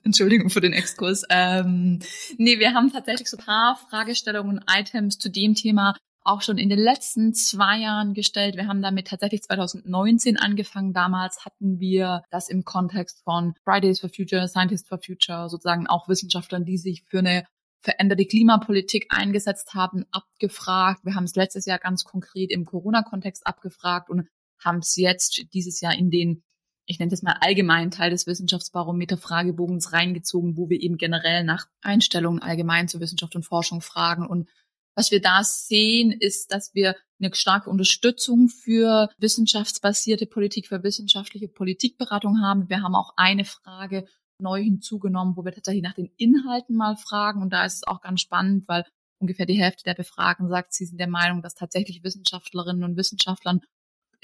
[0.03, 1.23] Entschuldigung für den Exkurs.
[1.29, 1.99] Ähm,
[2.37, 5.95] nee, wir haben tatsächlich so ein paar Fragestellungen, Items zu dem Thema
[6.25, 8.55] auch schon in den letzten zwei Jahren gestellt.
[8.55, 10.91] Wir haben damit tatsächlich 2019 angefangen.
[10.91, 16.09] Damals hatten wir das im Kontext von Fridays for Future, Scientists for Future, sozusagen auch
[16.09, 17.45] Wissenschaftlern, die sich für eine
[17.79, 21.05] veränderte Klimapolitik eingesetzt haben, abgefragt.
[21.05, 24.27] Wir haben es letztes Jahr ganz konkret im Corona-Kontext abgefragt und
[24.59, 26.43] haben es jetzt dieses Jahr in den
[26.85, 32.41] ich nenne das mal allgemeinen Teil des Wissenschaftsbarometer-Fragebogens reingezogen, wo wir eben generell nach Einstellungen
[32.41, 34.27] allgemein zur Wissenschaft und Forschung fragen.
[34.27, 34.47] Und
[34.95, 41.47] was wir da sehen, ist, dass wir eine starke Unterstützung für wissenschaftsbasierte Politik, für wissenschaftliche
[41.47, 42.69] Politikberatung haben.
[42.69, 44.05] Wir haben auch eine Frage
[44.39, 47.41] neu hinzugenommen, wo wir tatsächlich nach den Inhalten mal fragen.
[47.41, 48.85] Und da ist es auch ganz spannend, weil
[49.19, 53.61] ungefähr die Hälfte der Befragten sagt, sie sind der Meinung, dass tatsächlich Wissenschaftlerinnen und Wissenschaftlern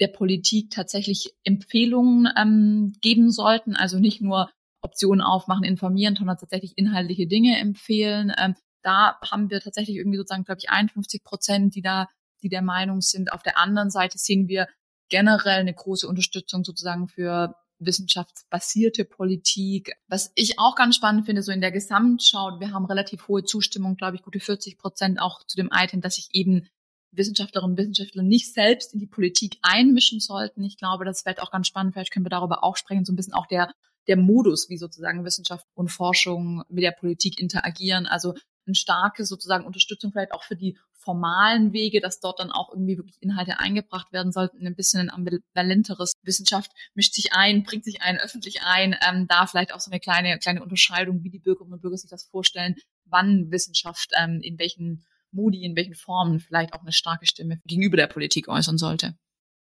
[0.00, 4.50] der Politik tatsächlich Empfehlungen ähm, geben sollten, also nicht nur
[4.82, 8.32] Optionen aufmachen, informieren, sondern tatsächlich inhaltliche Dinge empfehlen.
[8.36, 12.08] Ähm, da haben wir tatsächlich irgendwie sozusagen, glaube ich, 51 Prozent, die da,
[12.42, 13.32] die der Meinung sind.
[13.32, 14.66] Auf der anderen Seite sehen wir
[15.08, 19.92] generell eine große Unterstützung sozusagen für wissenschaftsbasierte Politik.
[20.08, 23.96] Was ich auch ganz spannend finde, so in der Gesamtschau, wir haben relativ hohe Zustimmung,
[23.96, 26.68] glaube ich, gute 40 Prozent auch zu dem Item, dass sich eben
[27.12, 30.64] Wissenschaftlerinnen und Wissenschaftler nicht selbst in die Politik einmischen sollten.
[30.64, 31.94] Ich glaube, das wird auch ganz spannend.
[31.94, 33.72] Vielleicht können wir darüber auch sprechen, so ein bisschen auch der,
[34.08, 38.06] der Modus, wie sozusagen Wissenschaft und Forschung mit der Politik interagieren.
[38.06, 38.34] Also
[38.66, 42.96] eine starke sozusagen Unterstützung vielleicht auch für die formalen Wege, dass dort dann auch irgendwie
[42.96, 48.02] wirklich Inhalte eingebracht werden sollten, ein bisschen ein ambivalenteres Wissenschaft mischt sich ein, bringt sich
[48.02, 51.74] ein, öffentlich ein, ähm, da vielleicht auch so eine kleine, kleine Unterscheidung, wie die Bürgerinnen
[51.74, 56.72] und Bürger sich das vorstellen, wann Wissenschaft ähm, in welchen Moody in welchen Formen vielleicht
[56.74, 59.14] auch eine starke Stimme gegenüber der Politik äußern sollte.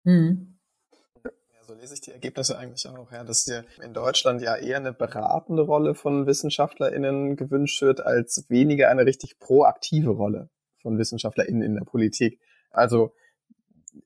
[0.05, 0.59] Mhm.
[1.67, 4.93] so lese ich die Ergebnisse eigentlich auch, ja, dass hier in Deutschland ja eher eine
[4.93, 10.51] beratende Rolle von WissenschaftlerInnen gewünscht wird, als weniger eine richtig proaktive Rolle
[10.83, 12.39] von WissenschaftlerInnen in der Politik.
[12.71, 13.15] Also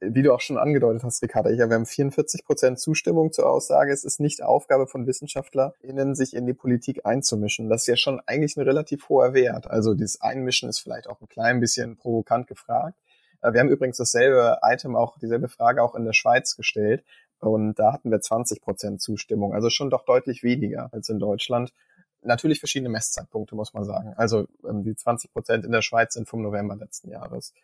[0.00, 4.04] wie du auch schon angedeutet hast, Ricarda, wir haben 44 Prozent Zustimmung zur Aussage, es
[4.04, 7.68] ist nicht Aufgabe von WissenschaftlerInnen, sich in die Politik einzumischen.
[7.68, 9.68] Das ist ja schon eigentlich ein relativ hoher Wert.
[9.68, 12.98] Also dieses Einmischen ist vielleicht auch ein klein bisschen provokant gefragt.
[13.42, 17.04] Äh, wir haben übrigens dasselbe Item auch, dieselbe Frage auch in der Schweiz gestellt.
[17.40, 19.54] Und da hatten wir 20 Prozent Zustimmung.
[19.54, 21.72] Also schon doch deutlich weniger als in Deutschland.
[22.22, 24.12] Natürlich verschiedene Messzeitpunkte, muss man sagen.
[24.16, 27.54] Also ähm, die 20 Prozent in der Schweiz sind vom November letzten Jahres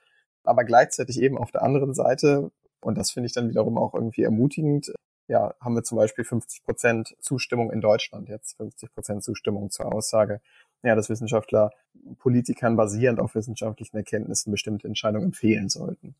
[0.44, 4.22] aber gleichzeitig eben auf der anderen Seite, und das finde ich dann wiederum auch irgendwie
[4.22, 4.92] ermutigend,
[5.26, 9.92] ja, haben wir zum Beispiel 50 Prozent Zustimmung in Deutschland jetzt, 50 Prozent Zustimmung zur
[9.92, 10.40] Aussage,
[10.82, 11.70] ja, dass Wissenschaftler
[12.18, 16.14] Politikern basierend auf wissenschaftlichen Erkenntnissen bestimmte Entscheidungen empfehlen sollten.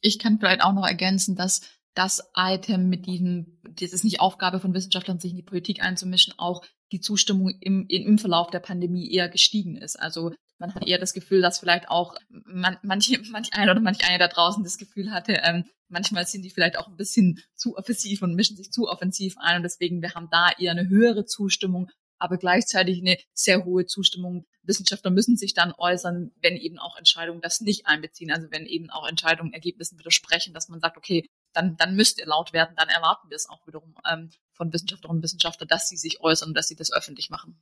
[0.00, 1.60] Ich kann vielleicht auch noch ergänzen, dass
[1.94, 6.34] das Item mit diesem, das ist nicht Aufgabe von Wissenschaftlern, sich in die Politik einzumischen,
[6.38, 9.96] auch die Zustimmung im, im Verlauf der Pandemie eher gestiegen ist.
[9.96, 14.08] Also man hat eher das Gefühl, dass vielleicht auch man, manche, manch einer oder manch
[14.08, 17.76] einer da draußen das Gefühl hatte, ähm, manchmal sind die vielleicht auch ein bisschen zu
[17.76, 21.24] offensiv und mischen sich zu offensiv ein und deswegen, wir haben da eher eine höhere
[21.24, 24.46] Zustimmung, aber gleichzeitig eine sehr hohe Zustimmung.
[24.62, 28.88] Wissenschaftler müssen sich dann äußern, wenn eben auch Entscheidungen das nicht einbeziehen, also wenn eben
[28.88, 32.88] auch Entscheidungen Ergebnissen widersprechen, dass man sagt, okay, dann, dann müsst ihr laut werden, dann
[32.88, 36.68] erwarten wir es auch wiederum ähm, von Wissenschaftlerinnen und Wissenschaftlern, dass sie sich äußern, dass
[36.68, 37.60] sie das öffentlich machen.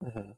[0.00, 0.36] Mhm.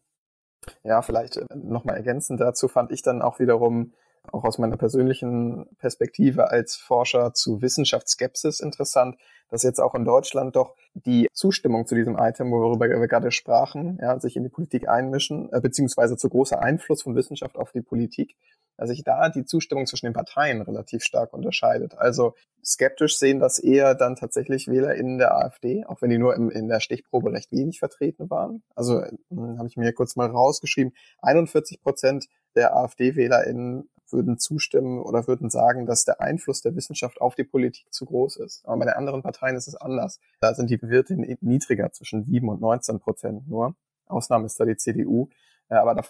[0.84, 3.92] Ja, vielleicht äh, nochmal ergänzend dazu fand ich dann auch wiederum
[4.32, 9.16] auch aus meiner persönlichen Perspektive als Forscher zu Wissenschaftsskepsis interessant,
[9.48, 13.98] dass jetzt auch in Deutschland doch die Zustimmung zu diesem Item, worüber wir gerade sprachen,
[14.00, 17.80] ja, sich in die Politik einmischen, äh, beziehungsweise zu großer Einfluss von Wissenschaft auf die
[17.80, 18.36] Politik,
[18.78, 21.98] dass sich da die Zustimmung zwischen den Parteien relativ stark unterscheidet.
[21.98, 26.34] Also skeptisch sehen das eher dann tatsächlich Wähler in der AfD, auch wenn die nur
[26.34, 28.62] im, in der Stichprobe recht wenig vertreten waren.
[28.74, 35.26] Also hm, habe ich mir kurz mal rausgeschrieben, 41 Prozent der AfD-WählerInnen würden zustimmen oder
[35.26, 38.64] würden sagen, dass der Einfluss der Wissenschaft auf die Politik zu groß ist.
[38.64, 40.18] Aber bei den anderen Parteien ist es anders.
[40.40, 43.74] Da sind die Werte niedriger, zwischen 7 und 19 Prozent nur.
[44.06, 45.28] Ausnahme ist da die CDU.
[45.68, 46.02] Aber da,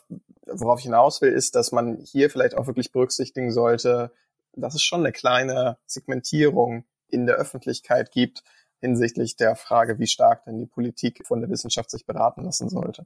[0.47, 4.13] worauf ich hinaus will, ist, dass man hier vielleicht auch wirklich berücksichtigen sollte,
[4.55, 8.43] dass es schon eine kleine Segmentierung in der Öffentlichkeit gibt
[8.81, 13.05] hinsichtlich der Frage, wie stark denn die Politik von der Wissenschaft sich beraten lassen sollte.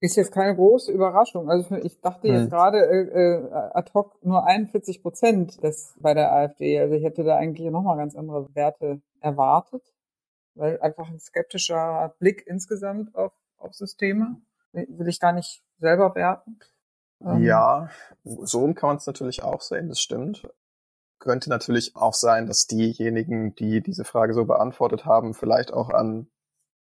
[0.00, 1.48] Ist jetzt keine große Überraschung.
[1.48, 2.50] Also ich dachte jetzt hm.
[2.50, 6.78] gerade äh, äh, ad hoc nur 41 Prozent des bei der AfD.
[6.78, 9.82] Also ich hätte da eigentlich nochmal ganz andere Werte erwartet,
[10.54, 14.36] weil einfach ein skeptischer Blick insgesamt auf, auf Systeme
[14.74, 16.58] will ich gar nicht selber werten.
[17.24, 17.88] Ähm, ja,
[18.24, 20.48] so kann man es natürlich auch sehen, das stimmt.
[21.18, 26.28] Könnte natürlich auch sein, dass diejenigen, die diese Frage so beantwortet haben, vielleicht auch an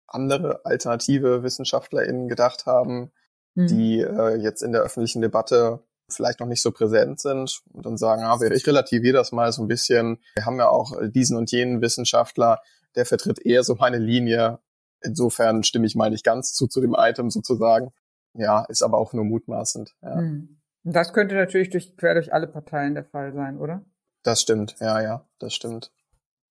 [0.08, 3.12] andere alternative WissenschaftlerInnen gedacht haben,
[3.54, 3.66] mhm.
[3.66, 7.96] die äh, jetzt in der öffentlichen Debatte vielleicht noch nicht so präsent sind und dann
[7.96, 10.18] sagen, ah, ich relativiere das mal so ein bisschen.
[10.34, 12.60] Wir haben ja auch diesen und jenen Wissenschaftler,
[12.94, 14.60] der vertritt eher so meine Linie.
[15.02, 17.92] Insofern stimme ich mal nicht ganz zu, zu dem Item sozusagen.
[18.34, 19.94] Ja, ist aber auch nur mutmaßend.
[20.02, 20.16] Ja.
[20.16, 20.60] Mhm.
[20.84, 23.84] Das könnte natürlich durch, quer durch alle Parteien der Fall sein, oder?
[24.22, 25.92] Das stimmt, ja, ja, das stimmt.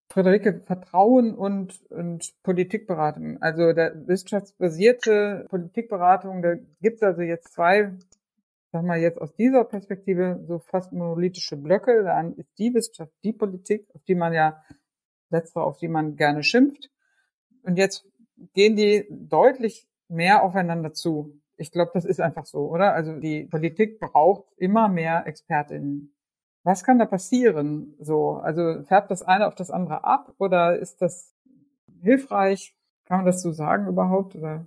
[0.10, 3.42] Friederike, Vertrauen und, und Politikberatung.
[3.42, 7.94] Also der wissenschaftsbasierte Politikberatung, da gibt es also jetzt zwei,
[8.72, 12.04] sag mal jetzt aus dieser Perspektive so fast monolithische Blöcke.
[12.04, 14.64] Dann ist die Wissenschaft die Politik, auf die man ja
[15.30, 16.90] letztere, auf die man gerne schimpft.
[17.64, 18.06] Und jetzt
[18.54, 21.40] gehen die deutlich mehr aufeinander zu.
[21.58, 22.94] Ich glaube, das ist einfach so, oder?
[22.94, 26.14] Also die Politik braucht immer mehr Expertinnen.
[26.64, 27.96] Was kann da passieren?
[28.00, 31.34] So, also färbt das eine auf das andere ab oder ist das
[32.02, 32.76] hilfreich?
[33.06, 34.36] Kann man das so sagen überhaupt?
[34.36, 34.66] Oder?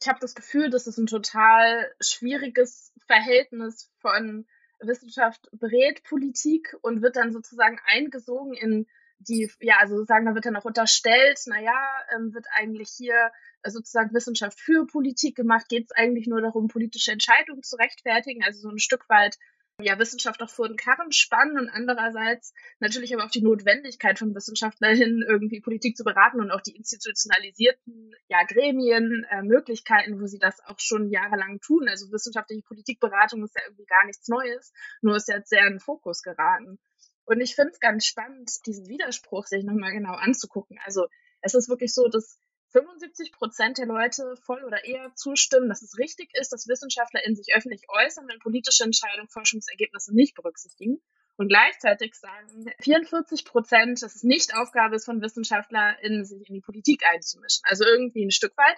[0.00, 4.46] Ich habe das Gefühl, das ist ein total schwieriges Verhältnis von
[4.80, 8.86] Wissenschaft berät Politik und wird dann sozusagen eingesogen in
[9.28, 11.72] die, ja, also sozusagen, da wird dann auch unterstellt, naja,
[12.14, 13.30] ähm, wird eigentlich hier
[13.66, 18.60] sozusagen Wissenschaft für Politik gemacht, geht es eigentlich nur darum, politische Entscheidungen zu rechtfertigen, also
[18.60, 19.38] so ein Stück weit
[19.80, 24.34] ja, Wissenschaft auch vor den Karren spannen und andererseits natürlich aber auch die Notwendigkeit von
[24.34, 30.38] Wissenschaftlern irgendwie Politik zu beraten und auch die institutionalisierten ja, Gremien, äh, Möglichkeiten, wo sie
[30.38, 31.88] das auch schon jahrelang tun.
[31.88, 34.72] Also wissenschaftliche Politikberatung ist ja irgendwie gar nichts Neues,
[35.02, 36.78] nur ist jetzt sehr in den Fokus geraten.
[37.24, 40.78] Und ich finde es ganz spannend, diesen Widerspruch sich nochmal genau anzugucken.
[40.84, 41.06] Also
[41.40, 42.38] es ist wirklich so, dass
[42.74, 47.36] 75 Prozent der Leute voll oder eher zustimmen, dass es richtig ist, dass Wissenschaftler in
[47.36, 51.00] sich öffentlich äußern, wenn politische Entscheidungen Forschungsergebnisse nicht berücksichtigen.
[51.36, 56.60] Und gleichzeitig sagen 44 Prozent, dass es nicht Aufgabe ist von WissenschaftlerInnen, sich in die
[56.60, 57.62] Politik einzumischen.
[57.64, 58.76] Also irgendwie ein Stück weit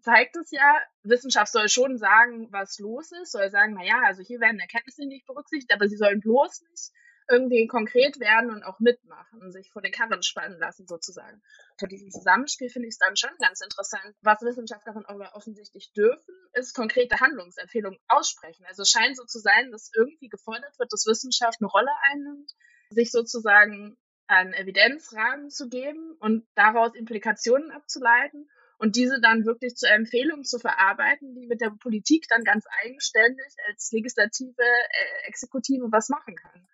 [0.00, 4.22] zeigt es ja, Wissenschaft soll schon sagen, was los ist, soll sagen, na ja, also
[4.22, 6.92] hier werden Erkenntnisse nicht berücksichtigt, aber sie sollen bloß nicht
[7.28, 11.42] irgendwie konkret werden und auch mitmachen, sich vor den Karren spannen lassen sozusagen.
[11.78, 14.14] Vor diesem Zusammenspiel finde ich es dann schon ganz interessant.
[14.22, 18.64] Was Wissenschaftlerinnen aber offensichtlich dürfen, ist konkrete Handlungsempfehlungen aussprechen.
[18.66, 22.52] Also es scheint so zu sein, dass irgendwie gefordert wird, dass Wissenschaft eine Rolle einnimmt,
[22.90, 28.48] sich sozusagen einen Evidenzrahmen zu geben und daraus Implikationen abzuleiten
[28.78, 33.54] und diese dann wirklich zur Empfehlung zu verarbeiten, die mit der Politik dann ganz eigenständig
[33.68, 36.66] als Legislative, äh, Exekutive was machen kann.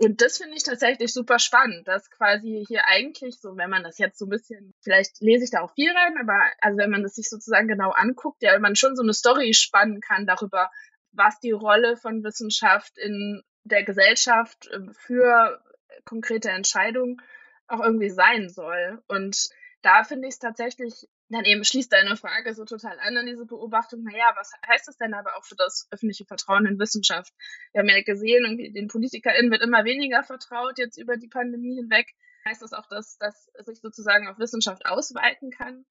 [0.00, 3.98] Und das finde ich tatsächlich super spannend, dass quasi hier eigentlich so, wenn man das
[3.98, 7.02] jetzt so ein bisschen, vielleicht lese ich da auch viel rein, aber also wenn man
[7.02, 10.70] das sich sozusagen genau anguckt, ja, man schon so eine Story spannen kann darüber,
[11.12, 15.60] was die Rolle von Wissenschaft in der Gesellschaft ähm, für
[16.04, 17.20] konkrete Entscheidungen
[17.66, 19.02] auch irgendwie sein soll.
[19.08, 19.48] Und
[19.82, 23.44] da finde ich es tatsächlich dann eben schließt deine Frage so total an an diese
[23.44, 27.32] Beobachtung, naja, was heißt das denn aber auch für das öffentliche Vertrauen in Wissenschaft?
[27.72, 32.14] Wir haben ja gesehen, den PolitikerInnen wird immer weniger vertraut jetzt über die Pandemie hinweg.
[32.46, 35.84] Heißt das auch, dass das sich sozusagen auf Wissenschaft ausweiten kann?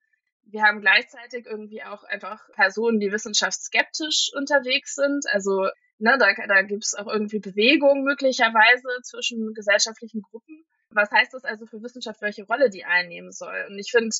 [0.49, 5.25] Wir haben gleichzeitig irgendwie auch einfach Personen, die wissenschaftsskeptisch unterwegs sind.
[5.31, 5.69] Also
[5.99, 10.65] ne, da, da gibt es auch irgendwie Bewegung möglicherweise zwischen gesellschaftlichen Gruppen.
[10.89, 13.67] Was heißt das also für Wissenschaft, welche Rolle die einnehmen soll?
[13.69, 14.15] Und ich finde,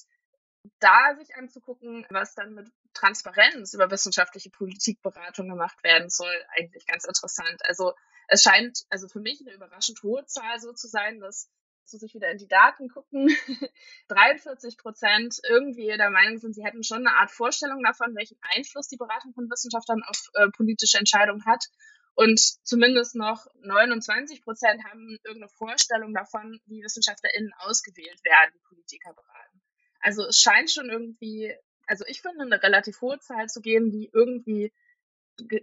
[0.80, 7.06] da sich anzugucken, was dann mit Transparenz über wissenschaftliche Politikberatung gemacht werden soll, eigentlich ganz
[7.06, 7.62] interessant.
[7.68, 7.94] Also
[8.28, 11.50] es scheint also für mich eine überraschend hohe Zahl so zu sein, dass
[11.90, 13.30] so sich wieder in die Daten gucken,
[14.10, 18.88] 43 Prozent irgendwie der Meinung sind, sie hätten schon eine Art Vorstellung davon, welchen Einfluss
[18.88, 21.66] die Beratung von Wissenschaftlern auf äh, politische Entscheidungen hat.
[22.16, 29.47] Und zumindest noch 29 Prozent haben irgendeine Vorstellung davon, wie WissenschaftlerInnen ausgewählt werden, Politiker beraten.
[30.00, 31.54] Also es scheint schon irgendwie,
[31.86, 34.72] also ich finde eine relativ hohe Zahl zu geben, die irgendwie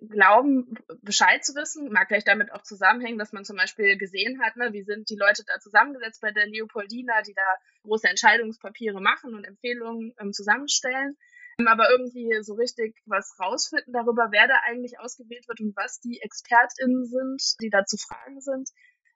[0.09, 4.57] glauben, Bescheid zu wissen, mag vielleicht damit auch zusammenhängen, dass man zum Beispiel gesehen hat,
[4.57, 7.43] ne, wie sind die Leute da zusammengesetzt bei der Leopoldina, die da
[7.82, 11.16] große Entscheidungspapiere machen und Empfehlungen ähm, zusammenstellen,
[11.59, 16.01] ähm, aber irgendwie so richtig was rausfinden darüber, wer da eigentlich ausgewählt wird und was
[16.01, 18.70] die ExpertInnen sind, die da zu fragen sind,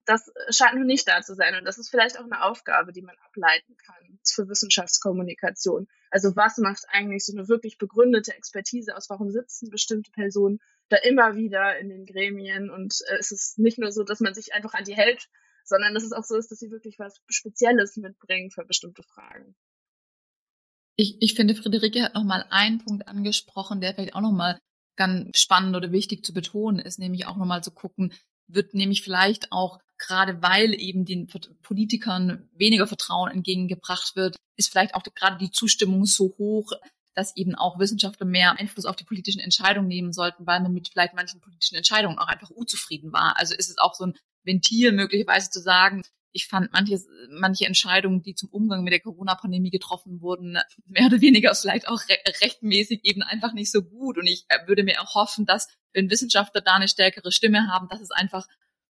[0.09, 1.55] das scheint noch nicht da zu sein.
[1.55, 5.87] Und das ist vielleicht auch eine Aufgabe, die man ableiten kann für Wissenschaftskommunikation.
[6.11, 9.11] Also was macht eigentlich so eine wirklich begründete Expertise aus?
[9.11, 12.71] Warum sitzen bestimmte Personen da immer wieder in den Gremien?
[12.71, 15.29] Und äh, es ist nicht nur so, dass man sich einfach an die hält,
[15.65, 19.55] sondern dass es auch so ist, dass sie wirklich was Spezielles mitbringen für bestimmte Fragen.
[20.97, 24.59] Ich, ich finde, Friederike hat nochmal einen Punkt angesprochen, der vielleicht auch nochmal
[24.97, 28.15] ganz spannend oder wichtig zu betonen ist, nämlich auch nochmal zu gucken,
[28.47, 31.29] wird nämlich vielleicht auch gerade weil eben den
[31.63, 36.73] Politikern weniger Vertrauen entgegengebracht wird, ist vielleicht auch gerade die Zustimmung so hoch,
[37.15, 40.89] dass eben auch Wissenschaftler mehr Einfluss auf die politischen Entscheidungen nehmen sollten, weil man mit
[40.89, 43.37] vielleicht manchen politischen Entscheidungen auch einfach unzufrieden war.
[43.39, 48.23] Also ist es auch so ein Ventil möglicherweise zu sagen, ich fand manche, manche Entscheidungen,
[48.23, 53.01] die zum Umgang mit der Corona-Pandemie getroffen wurden, mehr oder weniger vielleicht auch re rechtmäßig
[53.03, 54.19] eben einfach nicht so gut.
[54.19, 57.89] Und ich äh, würde mir auch hoffen, dass, wenn Wissenschaftler da eine stärkere Stimme haben,
[57.89, 58.47] dass es einfach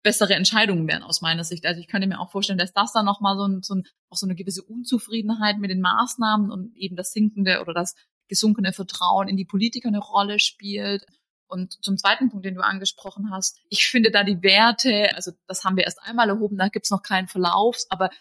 [0.06, 1.66] bessere Entscheidungen wären aus meiner Sicht.
[1.66, 4.18] Also ich könnte mir auch vorstellen, dass das dann nochmal so, ein, so, ein, auch
[4.18, 7.96] so eine gewisse Unzufriedenheit mit den Maßnahmen und eben das sinkende oder das
[8.28, 11.06] gesunkene Vertrauen in die Politiker eine Rolle spielt.
[11.48, 15.64] Und zum zweiten Punkt, den du angesprochen hast, ich finde da die Werte, also das
[15.64, 18.12] haben wir erst einmal erhoben, da gibt's noch keinen Verlauf, aber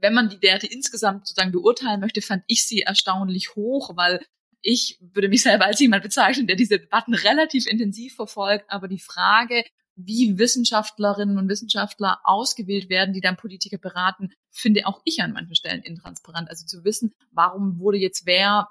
[0.00, 4.20] wenn man die Werte insgesamt sozusagen beurteilen möchte, fand ich sie erstaunlich hoch, weil
[4.60, 8.98] ich würde mich selber als jemand bezeichnen, der diese Debatten relativ intensiv verfolgt, aber die
[8.98, 9.64] Frage,
[9.98, 15.56] wie Wissenschaftlerinnen und Wissenschaftler ausgewählt werden, die dann Politiker beraten, finde auch ich an manchen
[15.56, 16.48] Stellen intransparent.
[16.48, 18.68] Also zu wissen, warum wurde jetzt wer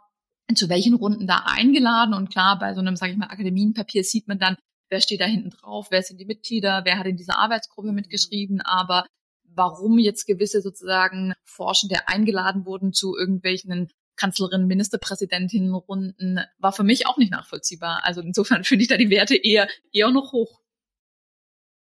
[0.55, 2.13] zu welchen Runden da eingeladen.
[2.13, 4.55] Und klar, bei so einem, sage ich mal, Akademienpapier sieht man dann,
[4.89, 8.61] wer steht da hinten drauf, wer sind die Mitglieder, wer hat in dieser Arbeitsgruppe mitgeschrieben,
[8.61, 9.05] aber
[9.43, 17.17] warum jetzt gewisse sozusagen Forschende eingeladen wurden zu irgendwelchen Kanzlerinnen, Ministerpräsidentinnenrunden, war für mich auch
[17.17, 18.01] nicht nachvollziehbar.
[18.03, 20.61] Also insofern finde ich da die Werte eher, eher noch hoch.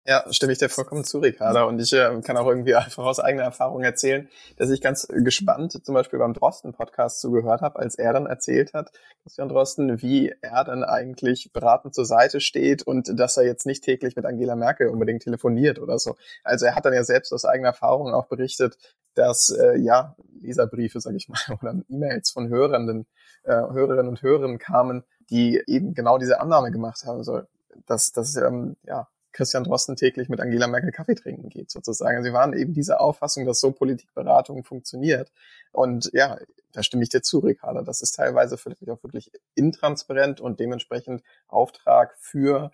[0.05, 1.63] Ja, stimme ich dir vollkommen zu, Ricarda.
[1.63, 5.85] Und ich äh, kann auch irgendwie einfach aus eigener Erfahrung erzählen, dass ich ganz gespannt
[5.85, 8.91] zum Beispiel beim Drosten-Podcast zugehört habe, als er dann erzählt hat,
[9.23, 13.85] Christian Drosten, wie er dann eigentlich beratend zur Seite steht und dass er jetzt nicht
[13.85, 16.17] täglich mit Angela Merkel unbedingt telefoniert oder so.
[16.43, 18.77] Also er hat dann ja selbst aus eigener Erfahrung auch berichtet,
[19.15, 23.07] dass äh, ja Leserbriefe, sag ich mal, oder E-Mails von Hörenden,
[23.45, 27.23] äh, Hörerinnen und Hörern kamen, die eben genau diese Annahme gemacht haben.
[27.23, 27.43] So,
[27.87, 32.23] dass, dass ähm, ja, Christian Drosten täglich mit Angela Merkel Kaffee trinken geht, sozusagen.
[32.23, 35.33] Sie waren eben diese Auffassung, dass so Politikberatung funktioniert.
[35.73, 36.39] Und ja,
[36.73, 37.83] da stimme ich dir zu, Ricarda.
[37.83, 42.71] Das ist teilweise vielleicht auch wirklich intransparent und dementsprechend Auftrag für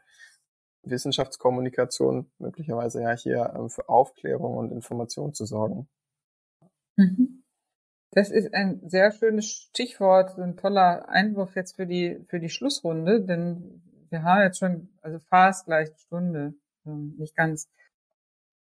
[0.83, 5.89] Wissenschaftskommunikation, möglicherweise ja hier ähm, für Aufklärung und Information zu sorgen.
[6.97, 7.43] Mhm.
[8.11, 13.21] Das ist ein sehr schönes Stichwort, ein toller Einwurf jetzt für die, für die Schlussrunde,
[13.21, 16.55] denn wir haben jetzt schon, also fast gleich eine Stunde,
[16.87, 17.69] ähm, nicht ganz.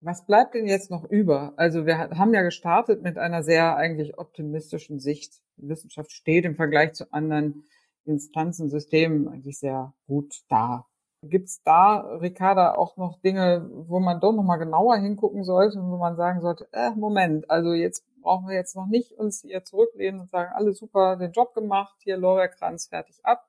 [0.02, 1.54] Was bleibt denn jetzt noch über?
[1.56, 5.42] Also wir haben ja gestartet mit einer sehr eigentlich optimistischen Sicht.
[5.58, 7.64] Die Wissenschaft steht im Vergleich zu anderen
[8.06, 10.86] Instanzen, Systemen eigentlich sehr gut da.
[11.22, 15.80] Gibt es da, Ricarda, auch noch Dinge, wo man doch noch mal genauer hingucken sollte
[15.80, 19.42] und wo man sagen sollte, äh, Moment, also jetzt brauchen wir jetzt noch nicht uns
[19.42, 23.48] hier zurücklehnen und sagen, alle super den Job gemacht, hier Lorbeerkranz fertig ab,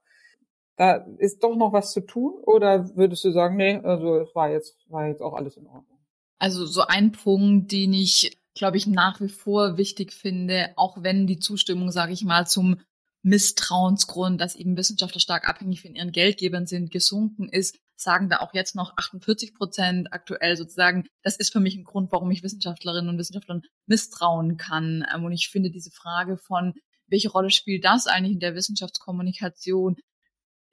[0.76, 4.50] da ist doch noch was zu tun oder würdest du sagen, nee, also es war
[4.50, 5.98] jetzt, war jetzt auch alles in Ordnung?
[6.38, 11.26] Also so ein Punkt, den ich, glaube ich, nach wie vor wichtig finde, auch wenn
[11.26, 12.80] die Zustimmung, sage ich mal, zum
[13.22, 18.52] Misstrauensgrund, dass eben Wissenschaftler stark abhängig von ihren Geldgebern sind, gesunken ist, sagen da auch
[18.52, 21.06] jetzt noch 48 Prozent aktuell sozusagen.
[21.22, 25.06] Das ist für mich ein Grund, warum ich Wissenschaftlerinnen und Wissenschaftlern misstrauen kann.
[25.14, 26.74] Ähm, und ich finde diese Frage von,
[27.06, 29.96] welche Rolle spielt das eigentlich in der Wissenschaftskommunikation?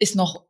[0.02, 0.46] Ist noch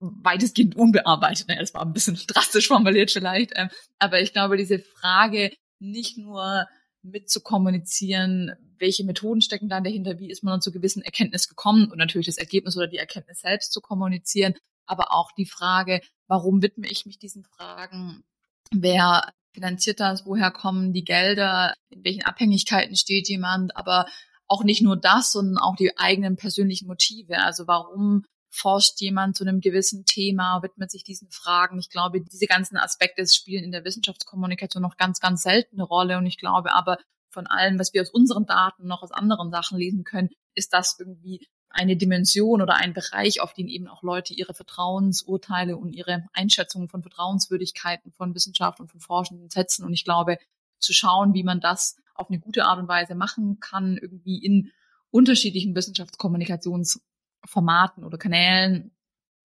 [0.00, 1.46] weitestgehend unbearbeitet.
[1.48, 3.52] Es war ein bisschen drastisch formuliert vielleicht.
[3.54, 6.66] Ähm, aber ich glaube, diese Frage nicht nur
[7.02, 12.26] mitzukommunizieren, welche Methoden stecken da dahinter, wie ist man zu gewissen Erkenntnis gekommen und natürlich
[12.26, 14.54] das Ergebnis oder die Erkenntnis selbst zu kommunizieren,
[14.86, 18.24] aber auch die Frage, warum widme ich mich diesen Fragen?
[18.72, 20.26] Wer finanziert das?
[20.26, 21.74] Woher kommen die Gelder?
[21.90, 23.76] In welchen Abhängigkeiten steht jemand?
[23.76, 24.06] Aber
[24.46, 27.38] auch nicht nur das, sondern auch die eigenen persönlichen Motive.
[27.38, 31.78] Also warum forscht jemand zu einem gewissen Thema, widmet sich diesen Fragen.
[31.78, 36.18] Ich glaube, diese ganzen Aspekte spielen in der Wissenschaftskommunikation noch ganz, ganz selten eine Rolle.
[36.18, 36.98] Und ich glaube aber,
[37.30, 40.96] von allem, was wir aus unseren Daten noch aus anderen Sachen lesen können, ist das
[40.98, 46.26] irgendwie eine Dimension oder ein Bereich, auf den eben auch Leute ihre Vertrauensurteile und ihre
[46.32, 49.84] Einschätzungen von Vertrauenswürdigkeiten von Wissenschaft und von Forschenden setzen.
[49.84, 50.38] Und ich glaube,
[50.80, 54.72] zu schauen, wie man das auf eine gute Art und Weise machen kann, irgendwie in
[55.10, 57.00] unterschiedlichen Wissenschaftskommunikations
[57.44, 58.92] Formaten oder Kanälen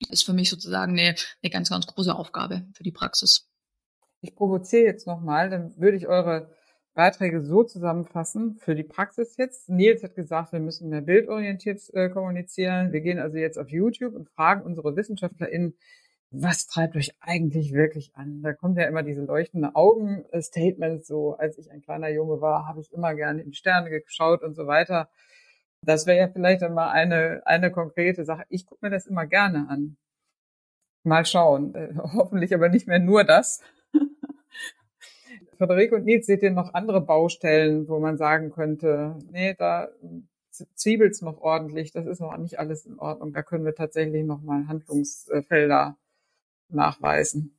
[0.10, 3.50] ist für mich sozusagen eine, eine ganz, ganz große Aufgabe für die Praxis.
[4.22, 6.50] ich provoziere jetzt nochmal, dann würde ich eure
[6.96, 9.70] Beiträge so zusammenfassen für die Praxis jetzt.
[9.70, 12.94] Nils hat gesagt, wir müssen mehr bildorientiert äh, kommunizieren.
[12.94, 15.76] Wir gehen also jetzt auf YouTube und fragen unsere WissenschaftlerInnen,
[16.32, 18.42] was treibt euch eigentlich wirklich an?
[18.42, 22.82] Da kommt ja immer diese leuchtende Augen-Statements, so als ich ein kleiner Junge war, habe
[22.82, 25.10] ich immer gerne in Sterne geschaut und so weiter.
[25.86, 28.44] Das wäre ja vielleicht dann mal eine, eine konkrete Sache.
[28.50, 29.98] Ich gucke mir das immer gerne an.
[31.04, 31.76] Mal schauen.
[31.76, 33.62] Äh, hoffentlich aber nicht mehr nur das.
[35.58, 39.90] Frederik und Nils, seht ihr noch andere Baustellen, wo man sagen könnte, nee, da
[40.74, 44.42] zwiebelt's noch ordentlich, das ist noch nicht alles in Ordnung, da können wir tatsächlich noch
[44.42, 45.98] mal Handlungsfelder
[46.70, 47.58] nachweisen.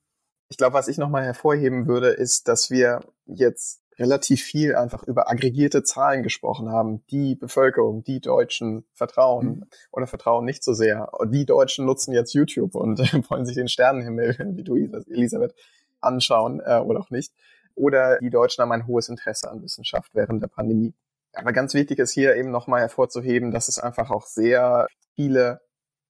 [0.48, 5.30] Ich glaube, was ich nochmal hervorheben würde, ist, dass wir jetzt relativ viel einfach über
[5.30, 7.02] aggregierte Zahlen gesprochen haben.
[7.10, 9.64] Die Bevölkerung, die Deutschen vertrauen mhm.
[9.90, 11.10] oder vertrauen nicht so sehr.
[11.26, 12.98] Die Deutschen nutzen jetzt YouTube und
[13.30, 15.54] wollen sich den Sternenhimmel, wie du, Elisabeth,
[16.00, 17.32] anschauen äh, oder auch nicht.
[17.74, 20.94] Oder die Deutschen haben ein hohes Interesse an Wissenschaft während der Pandemie.
[21.32, 25.60] Aber ganz wichtig ist hier eben nochmal hervorzuheben, dass es einfach auch sehr viele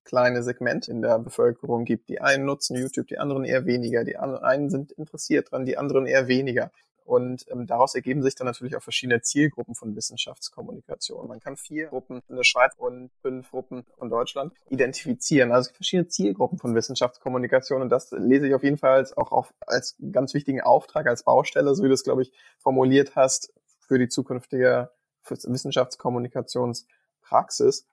[0.05, 2.09] kleine Segmente in der Bevölkerung gibt.
[2.09, 4.05] Die einen nutzen YouTube, die anderen eher weniger.
[4.05, 6.71] Die einen sind interessiert dran, die anderen eher weniger.
[7.07, 11.29] Und ähm, daraus ergeben sich dann natürlich auch verschiedene Zielgruppen von Wissenschaftskommunikation.
[11.29, 15.53] Man kann vier Gruppen in der Schweiz und fünf Gruppen von Deutschland identifizieren.
[15.53, 17.81] Also verschiedene Zielgruppen von Wissenschaftskommunikation.
[17.81, 21.77] Und das lese ich auf jeden Fall auch auf, als ganz wichtigen Auftrag, als Baustelle,
[21.77, 24.91] so wie du es, glaube ich, formuliert hast, für die zukünftige
[25.23, 27.87] Wissenschaftskommunikationspraxis.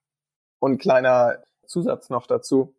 [0.58, 2.74] Und kleiner Zusatz noch dazu.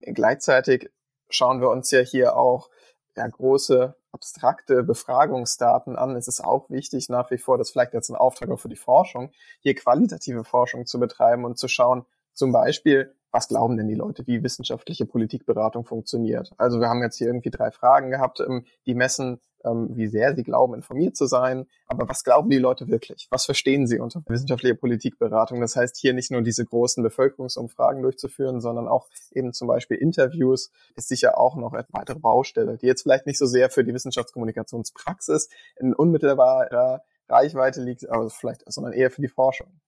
[0.00, 0.90] Gleichzeitig
[1.28, 2.68] schauen wir uns ja hier auch
[3.16, 6.16] ja, große abstrakte Befragungsdaten an.
[6.16, 8.76] Es ist auch wichtig nach wie vor, das vielleicht jetzt ein Auftrag auch für die
[8.76, 12.04] Forschung, hier qualitative Forschung zu betreiben und zu schauen,
[12.34, 16.52] zum Beispiel, was glauben denn die Leute, wie wissenschaftliche Politikberatung funktioniert?
[16.58, 20.34] Also wir haben jetzt hier irgendwie drei Fragen gehabt, ähm, die messen, ähm, wie sehr
[20.36, 21.66] sie glauben, informiert zu sein.
[21.86, 23.28] Aber was glauben die Leute wirklich?
[23.30, 25.60] Was verstehen sie unter wissenschaftlicher Politikberatung?
[25.60, 30.70] Das heißt, hier nicht nur diese großen Bevölkerungsumfragen durchzuführen, sondern auch eben zum Beispiel Interviews
[30.94, 33.94] ist sicher auch noch eine weitere Baustelle, die jetzt vielleicht nicht so sehr für die
[33.94, 39.80] Wissenschaftskommunikationspraxis in unmittelbarer Reichweite liegt, aber vielleicht, sondern eher für die Forschung.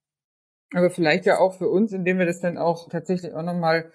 [0.73, 3.91] Aber vielleicht ja auch für uns, indem wir das dann auch tatsächlich auch nochmal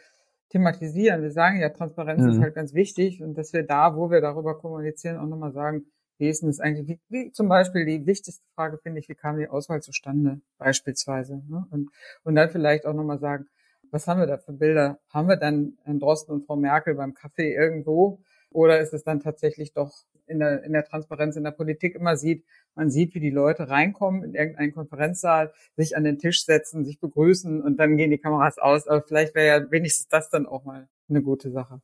[0.50, 1.22] thematisieren.
[1.22, 2.30] Wir sagen ja, Transparenz mhm.
[2.30, 5.86] ist halt ganz wichtig und dass wir da, wo wir darüber kommunizieren, auch nochmal sagen,
[6.18, 9.16] wie ist denn das eigentlich, wie, wie zum Beispiel die wichtigste Frage finde ich, wie
[9.16, 11.42] kam die Auswahl zustande, beispielsweise.
[11.48, 11.66] Ne?
[11.72, 11.90] Und,
[12.24, 13.48] und dann vielleicht auch nochmal sagen,
[13.92, 15.00] was haben wir da für Bilder?
[15.10, 18.20] Haben wir dann Herrn Drosten und Frau Merkel beim Kaffee irgendwo?
[18.52, 19.94] Oder ist es dann tatsächlich doch
[20.30, 23.70] in der, in der Transparenz in der Politik immer sieht, man sieht, wie die Leute
[23.70, 28.18] reinkommen in irgendeinen Konferenzsaal, sich an den Tisch setzen, sich begrüßen und dann gehen die
[28.18, 28.88] Kameras aus.
[28.88, 31.82] Aber vielleicht wäre ja wenigstens das dann auch mal eine gute Sache.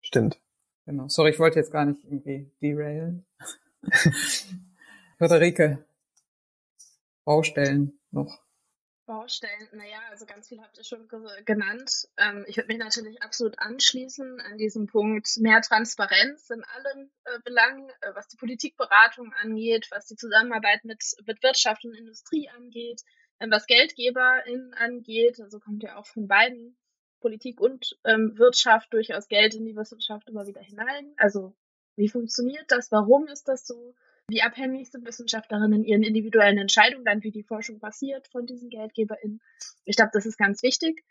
[0.00, 0.40] Stimmt.
[0.86, 1.06] Genau.
[1.08, 3.26] Sorry, ich wollte jetzt gar nicht irgendwie derailen.
[5.18, 5.84] Friederike,
[7.24, 8.47] Baustellen noch.
[9.08, 11.08] Baustellen, naja, also ganz viel habt ihr schon
[11.46, 12.08] genannt.
[12.18, 17.38] Ähm, ich würde mich natürlich absolut anschließen an diesem Punkt mehr Transparenz in allen äh,
[17.42, 23.00] Belangen, äh, was die Politikberatung angeht, was die Zusammenarbeit mit, mit Wirtschaft und Industrie angeht,
[23.38, 25.40] äh, was GeldgeberInnen angeht.
[25.40, 26.76] Also kommt ja auch von beiden
[27.20, 31.14] Politik und ähm, Wirtschaft durchaus Geld in die Wissenschaft immer wieder hinein.
[31.16, 31.56] Also
[31.96, 32.92] wie funktioniert das?
[32.92, 33.94] Warum ist das so?
[34.30, 38.68] Wie abhängig sind Wissenschaftlerinnen in ihren individuellen Entscheidungen, dann wie die Forschung passiert von diesen
[38.68, 39.40] GeldgeberInnen?
[39.84, 41.02] Ich glaube, das ist ganz wichtig.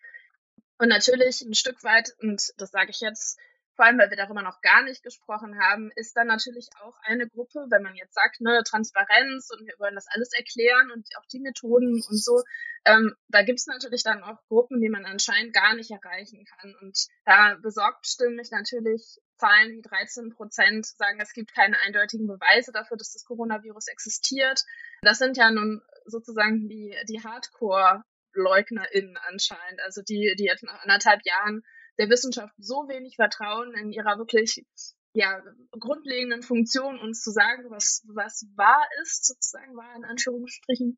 [0.77, 3.39] Und natürlich ein Stück weit, und das sage ich jetzt
[3.77, 7.29] vor allem weil wir darüber noch gar nicht gesprochen haben, ist dann natürlich auch eine
[7.29, 11.25] Gruppe, wenn man jetzt sagt, ne, Transparenz und wir wollen das alles erklären und auch
[11.31, 12.43] die Methoden und so,
[12.85, 16.75] ähm, da gibt es natürlich dann auch Gruppen, die man anscheinend gar nicht erreichen kann.
[16.81, 22.25] Und da besorgt stimmen mich natürlich Zahlen wie 13 Prozent sagen, es gibt keine eindeutigen
[22.25, 24.63] Beweise dafür, dass das Coronavirus existiert.
[25.03, 31.23] Das sind ja nun sozusagen die, die Hardcore-LeugnerInnen anscheinend, also die, die jetzt nach anderthalb
[31.25, 31.61] Jahren
[31.97, 34.65] der Wissenschaft so wenig vertrauen in ihrer wirklich
[35.13, 35.41] ja,
[35.71, 40.97] grundlegenden Funktion, uns zu sagen, was, was wahr ist, sozusagen wahr in Anführungsstrichen,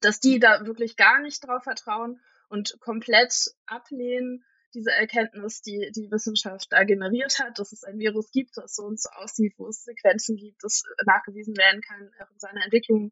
[0.00, 3.32] dass die da wirklich gar nicht drauf vertrauen und komplett
[3.66, 8.74] ablehnen, diese Erkenntnis, die die Wissenschaft da generiert hat, dass es ein Virus gibt, das
[8.74, 13.10] so und so aussieht, wo es Sequenzen gibt, das nachgewiesen werden kann in seiner Entwicklung.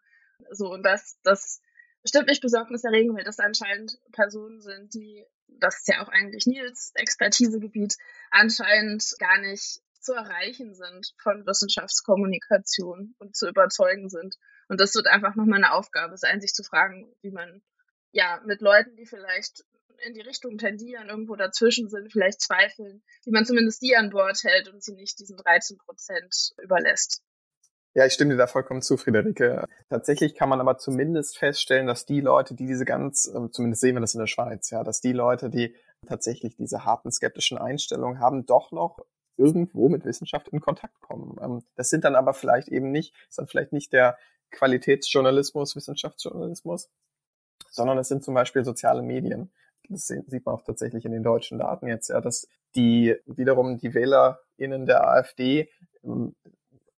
[0.50, 1.62] So, und das, das
[2.06, 6.92] stimmt mich besorgniserregend, weil das anscheinend Personen sind, die das ist ja auch eigentlich Nils
[6.94, 7.96] Expertisegebiet,
[8.30, 14.36] anscheinend gar nicht zu erreichen sind von Wissenschaftskommunikation und zu überzeugen sind.
[14.68, 17.62] Und das wird einfach nochmal eine Aufgabe sein, sich zu fragen, wie man
[18.12, 19.64] ja mit Leuten, die vielleicht
[20.06, 24.38] in die Richtung tendieren, irgendwo dazwischen sind, vielleicht zweifeln, wie man zumindest die an Bord
[24.44, 27.22] hält und sie nicht diesen 13 Prozent überlässt.
[27.96, 29.66] Ja, ich stimme dir da vollkommen zu, Friederike.
[29.88, 33.96] Tatsächlich kann man aber zumindest feststellen, dass die Leute, die diese ganz, ähm, zumindest sehen
[33.96, 35.74] wir das in der Schweiz, ja, dass die Leute, die
[36.06, 38.98] tatsächlich diese harten skeptischen Einstellungen haben, doch noch
[39.38, 41.38] irgendwo mit Wissenschaft in Kontakt kommen.
[41.40, 44.18] Ähm, das sind dann aber vielleicht eben nicht, ist dann vielleicht nicht der
[44.50, 46.90] Qualitätsjournalismus, Wissenschaftsjournalismus,
[47.70, 49.50] sondern es sind zum Beispiel soziale Medien.
[49.88, 53.94] Das sieht man auch tatsächlich in den deutschen Daten jetzt, ja, dass die wiederum die
[53.94, 55.70] WählerInnen der AfD
[56.04, 56.34] ähm,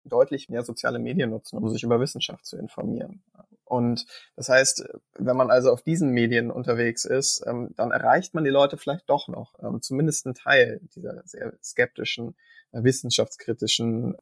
[0.07, 3.23] deutlich mehr soziale Medien nutzen, um sich über Wissenschaft zu informieren.
[3.63, 4.05] Und
[4.35, 4.87] das heißt,
[5.17, 9.09] wenn man also auf diesen Medien unterwegs ist, ähm, dann erreicht man die Leute vielleicht
[9.09, 12.35] doch noch, ähm, zumindest einen Teil dieser sehr skeptischen,
[12.71, 14.15] äh, wissenschaftskritischen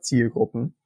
[0.00, 0.76] Zielgruppen.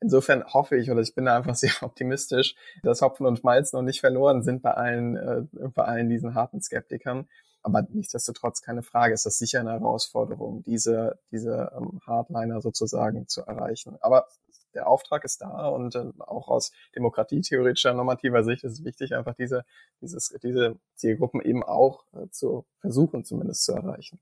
[0.00, 3.82] Insofern hoffe ich oder ich bin da einfach sehr optimistisch, dass Hopfen und Malz noch
[3.82, 5.42] nicht verloren sind bei allen, äh,
[5.74, 7.28] bei allen diesen harten Skeptikern
[7.62, 13.42] aber nichtsdestotrotz keine Frage, ist das sicher eine Herausforderung, diese, diese ähm, Hardliner sozusagen zu
[13.42, 13.96] erreichen.
[14.00, 14.26] Aber
[14.74, 19.34] der Auftrag ist da und äh, auch aus demokratietheoretischer normativer Sicht ist es wichtig, einfach
[19.34, 19.64] diese,
[20.00, 24.20] dieses, diese Zielgruppen eben auch äh, zu versuchen, zumindest zu erreichen.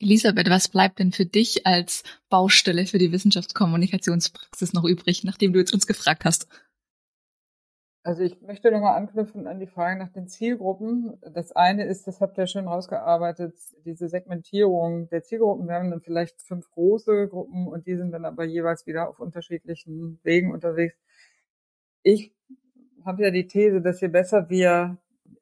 [0.00, 5.58] Elisabeth, was bleibt denn für dich als Baustelle für die Wissenschaftskommunikationspraxis noch übrig, nachdem du
[5.58, 6.48] jetzt uns gefragt hast?
[8.02, 11.18] Also ich möchte nochmal anknüpfen an die Frage nach den Zielgruppen.
[11.34, 15.68] Das eine ist, das habt ihr schön rausgearbeitet, diese Segmentierung der Zielgruppen.
[15.68, 19.20] Wir haben dann vielleicht fünf große Gruppen und die sind dann aber jeweils wieder auf
[19.20, 20.96] unterschiedlichen Wegen unterwegs.
[22.02, 22.32] Ich
[23.04, 24.96] habe ja die These, dass je besser wir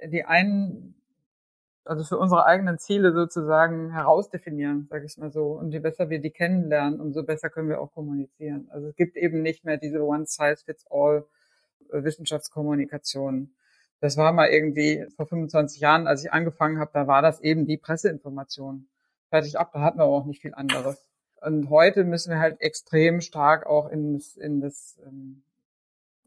[0.05, 0.97] die einen,
[1.85, 6.21] also für unsere eigenen Ziele sozusagen herausdefinieren, sage ich mal so, und je besser wir
[6.21, 8.69] die kennenlernen, umso besser können wir auch kommunizieren.
[8.71, 11.25] Also es gibt eben nicht mehr diese One-Size-Fits-All
[11.91, 13.51] Wissenschaftskommunikation.
[14.01, 17.67] Das war mal irgendwie vor 25 Jahren, als ich angefangen habe, da war das eben
[17.67, 18.87] die Presseinformation.
[19.31, 21.05] Fertig ab, da hatten wir auch nicht viel anderes.
[21.41, 25.43] Und heute müssen wir halt extrem stark auch in das, in das, ähm,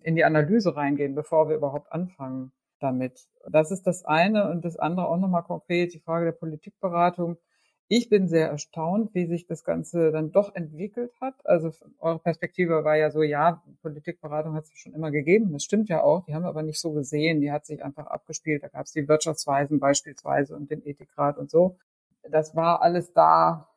[0.03, 3.27] in die Analyse reingehen, bevor wir überhaupt anfangen damit.
[3.49, 7.37] Das ist das eine und das andere auch nochmal konkret, die Frage der Politikberatung.
[7.93, 11.33] Ich bin sehr erstaunt, wie sich das Ganze dann doch entwickelt hat.
[11.43, 15.51] Also eure Perspektive war ja so, ja, Politikberatung hat es schon immer gegeben.
[15.51, 16.23] Das stimmt ja auch.
[16.23, 17.41] Die haben wir aber nicht so gesehen.
[17.41, 18.63] Die hat sich einfach abgespielt.
[18.63, 21.75] Da gab es die Wirtschaftsweisen beispielsweise und den Ethikrat und so.
[22.23, 23.67] Das war alles da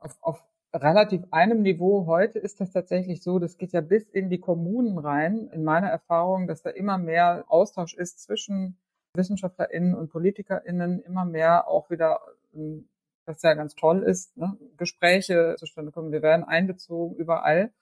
[0.00, 0.44] auf, auf
[0.74, 2.04] relativ einem Niveau.
[2.06, 5.50] Heute ist das tatsächlich so, das geht ja bis in die Kommunen rein.
[5.52, 8.76] In meiner Erfahrung, dass da immer mehr Austausch ist zwischen
[9.14, 12.18] WissenschaftlerInnen und PolitikerInnen, immer mehr auch wieder
[12.52, 12.88] ähm,
[13.26, 14.56] was ja ganz toll ist, ne?
[14.76, 16.12] Gespräche zustande kommen.
[16.12, 17.72] Wir werden einbezogen überall.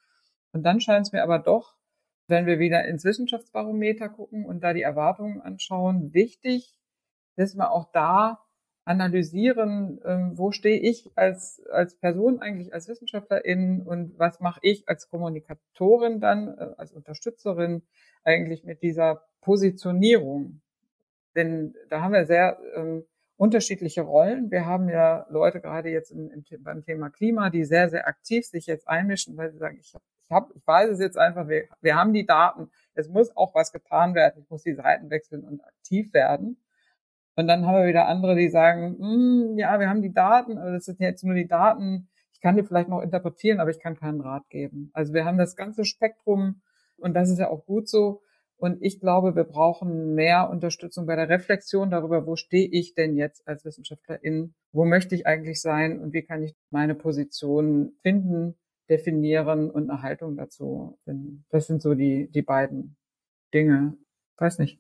[0.53, 1.75] Und dann scheint es mir aber doch,
[2.27, 6.79] wenn wir wieder ins Wissenschaftsbarometer gucken und da die Erwartungen anschauen, wichtig,
[7.37, 8.41] dass wir auch da
[8.85, 14.89] analysieren, ähm, wo stehe ich als, als Person eigentlich als Wissenschaftlerin und was mache ich
[14.89, 17.83] als Kommunikatorin dann, äh, als Unterstützerin
[18.25, 20.61] eigentlich mit dieser Positionierung.
[21.35, 23.05] Denn da haben wir sehr ähm,
[23.37, 24.51] unterschiedliche Rollen.
[24.51, 28.47] Wir haben ja Leute gerade jetzt im, im, beim Thema Klima, die sehr, sehr aktiv
[28.47, 31.65] sich jetzt einmischen, weil sie sagen, ich ich, hab, ich weiß es jetzt einfach, wir,
[31.81, 35.45] wir haben die Daten, es muss auch was getan werden, ich muss die Seiten wechseln
[35.45, 36.59] und aktiv werden.
[37.37, 40.73] Und dann haben wir wieder andere, die sagen, hm, ja, wir haben die Daten, aber
[40.73, 42.09] das sind jetzt nur die Daten.
[42.33, 44.91] Ich kann die vielleicht noch interpretieren, aber ich kann keinen Rat geben.
[44.93, 46.63] Also wir haben das ganze Spektrum
[46.97, 48.23] und das ist ja auch gut so.
[48.57, 53.17] Und ich glaube, wir brauchen mehr Unterstützung bei der Reflexion darüber, wo stehe ich denn
[53.17, 54.55] jetzt als Wissenschaftlerin?
[54.73, 56.01] Wo möchte ich eigentlich sein?
[56.01, 58.55] Und wie kann ich meine Position finden,
[58.89, 61.45] definieren und eine Haltung dazu finden?
[61.51, 62.97] Das sind so die, die beiden
[63.53, 63.97] Dinge.
[64.37, 64.79] Weiß nicht.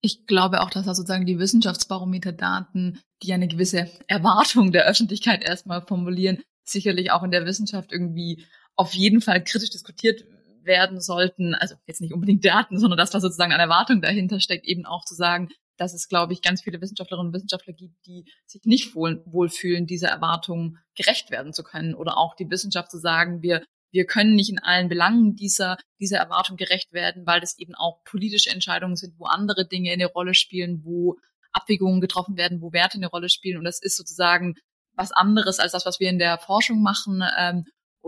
[0.00, 5.82] Ich glaube auch, dass da sozusagen die Wissenschaftsbarometer-Daten, die eine gewisse Erwartung der Öffentlichkeit erstmal
[5.82, 8.44] formulieren, sicherlich auch in der Wissenschaft irgendwie
[8.76, 10.24] auf jeden Fall kritisch diskutiert
[10.68, 14.66] werden sollten, also jetzt nicht unbedingt Daten, sondern das, was sozusagen an Erwartung dahinter steckt,
[14.66, 18.24] eben auch zu sagen, dass es, glaube ich, ganz viele Wissenschaftlerinnen und Wissenschaftler gibt, die
[18.46, 21.94] sich nicht wohl, wohlfühlen, dieser Erwartung gerecht werden zu können.
[21.94, 26.18] Oder auch die Wissenschaft zu sagen, wir, wir können nicht in allen Belangen dieser, dieser
[26.18, 30.34] Erwartung gerecht werden, weil das eben auch politische Entscheidungen sind, wo andere Dinge eine Rolle
[30.34, 31.16] spielen, wo
[31.52, 33.58] Abwägungen getroffen werden, wo Werte eine Rolle spielen.
[33.58, 34.54] Und das ist sozusagen
[34.94, 37.22] was anderes als das, was wir in der Forschung machen.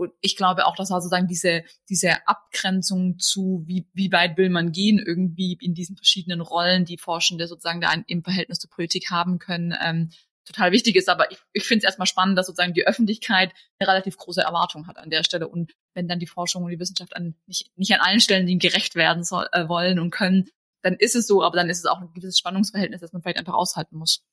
[0.01, 4.71] Und ich glaube auch, dass sozusagen diese, diese Abgrenzung zu, wie, wie weit will man
[4.71, 9.37] gehen, irgendwie in diesen verschiedenen Rollen, die Forschende sozusagen da im Verhältnis zur Politik haben
[9.37, 10.09] können, ähm,
[10.43, 11.07] total wichtig ist.
[11.07, 14.87] Aber ich, ich finde es erstmal spannend, dass sozusagen die Öffentlichkeit eine relativ große Erwartung
[14.87, 15.47] hat an der Stelle.
[15.47, 18.57] Und wenn dann die Forschung und die Wissenschaft an, nicht, nicht an allen Stellen denen
[18.57, 20.49] gerecht werden soll, äh, wollen und können,
[20.81, 23.37] dann ist es so, aber dann ist es auch ein gewisses Spannungsverhältnis, das man vielleicht
[23.37, 24.25] einfach aushalten muss.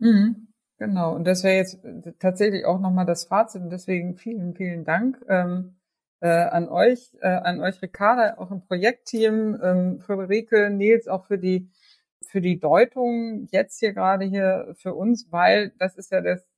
[0.00, 0.49] Mhm.
[0.80, 4.84] Genau, und das wäre jetzt äh, tatsächlich auch nochmal das Fazit und deswegen vielen, vielen
[4.86, 5.76] Dank ähm,
[6.20, 11.38] äh, an euch, äh, an euch Ricarda, auch im Projektteam, ähm, Friederike, Nils, auch für
[11.38, 11.68] die
[12.22, 16.48] für die Deutung jetzt hier gerade hier für uns, weil das ist ja das,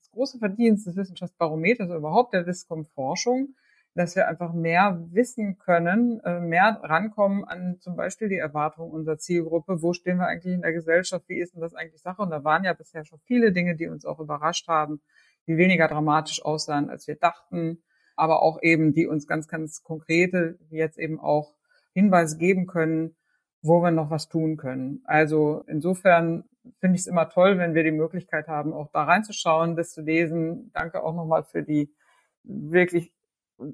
[0.00, 3.56] das große Verdienst des Wissenschaftsbarometers überhaupt der Wiscom-Forschung,
[3.96, 9.16] dass wir einfach mehr wissen können, äh, mehr rankommen an zum Beispiel die Erwartungen unserer
[9.16, 9.80] Zielgruppe.
[9.80, 11.24] Wo stehen wir eigentlich in der Gesellschaft?
[11.28, 12.20] Wie ist denn das eigentlich Sache?
[12.20, 15.00] Und da waren ja bisher schon viele Dinge, die uns auch überrascht haben,
[15.46, 17.82] die weniger dramatisch aussahen, als wir dachten,
[18.16, 21.54] aber auch eben, die uns ganz, ganz konkrete, jetzt eben auch
[21.94, 23.16] Hinweise geben können,
[23.62, 25.00] wo wir noch was tun können.
[25.06, 26.44] Also insofern
[26.80, 30.02] finde ich es immer toll, wenn wir die Möglichkeit haben, auch da reinzuschauen, das zu
[30.02, 30.70] lesen.
[30.74, 31.94] Danke auch nochmal für die
[32.42, 33.15] wirklich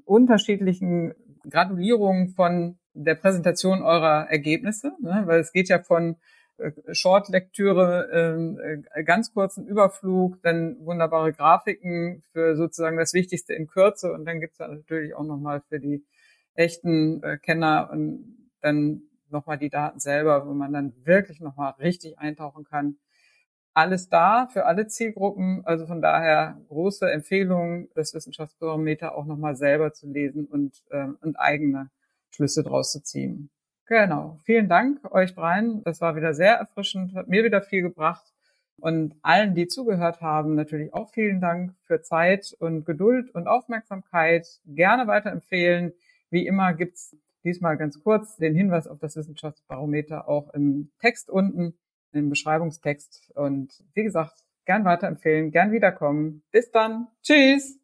[0.05, 1.13] unterschiedlichen
[1.49, 5.23] Gradulierungen von der Präsentation eurer Ergebnisse, ne?
[5.25, 6.17] weil es geht ja von
[6.57, 13.67] äh, Short-Lektüre, ähm, äh, ganz kurzen Überflug, dann wunderbare Grafiken für sozusagen das Wichtigste in
[13.67, 16.05] Kürze und dann gibt's da natürlich auch nochmal für die
[16.53, 22.19] echten äh, Kenner und dann nochmal die Daten selber, wo man dann wirklich nochmal richtig
[22.19, 22.97] eintauchen kann
[23.73, 25.65] alles da für alle Zielgruppen.
[25.65, 31.35] Also von daher große Empfehlung, das Wissenschaftsbarometer auch nochmal selber zu lesen und, ähm, und
[31.39, 31.89] eigene
[32.29, 33.49] Schlüsse draus zu ziehen.
[33.85, 34.39] Genau.
[34.45, 35.83] Vielen Dank euch dreien.
[35.83, 38.33] Das war wieder sehr erfrischend, hat mir wieder viel gebracht.
[38.77, 44.47] Und allen, die zugehört haben, natürlich auch vielen Dank für Zeit und Geduld und Aufmerksamkeit.
[44.65, 45.93] Gerne weiterempfehlen.
[46.29, 51.75] Wie immer gibt's diesmal ganz kurz den Hinweis auf das Wissenschaftsbarometer auch im Text unten
[52.13, 53.31] im Beschreibungstext.
[53.35, 54.33] Und wie gesagt,
[54.65, 56.43] gern weiterempfehlen, gern wiederkommen.
[56.51, 57.07] Bis dann.
[57.21, 57.82] Tschüss.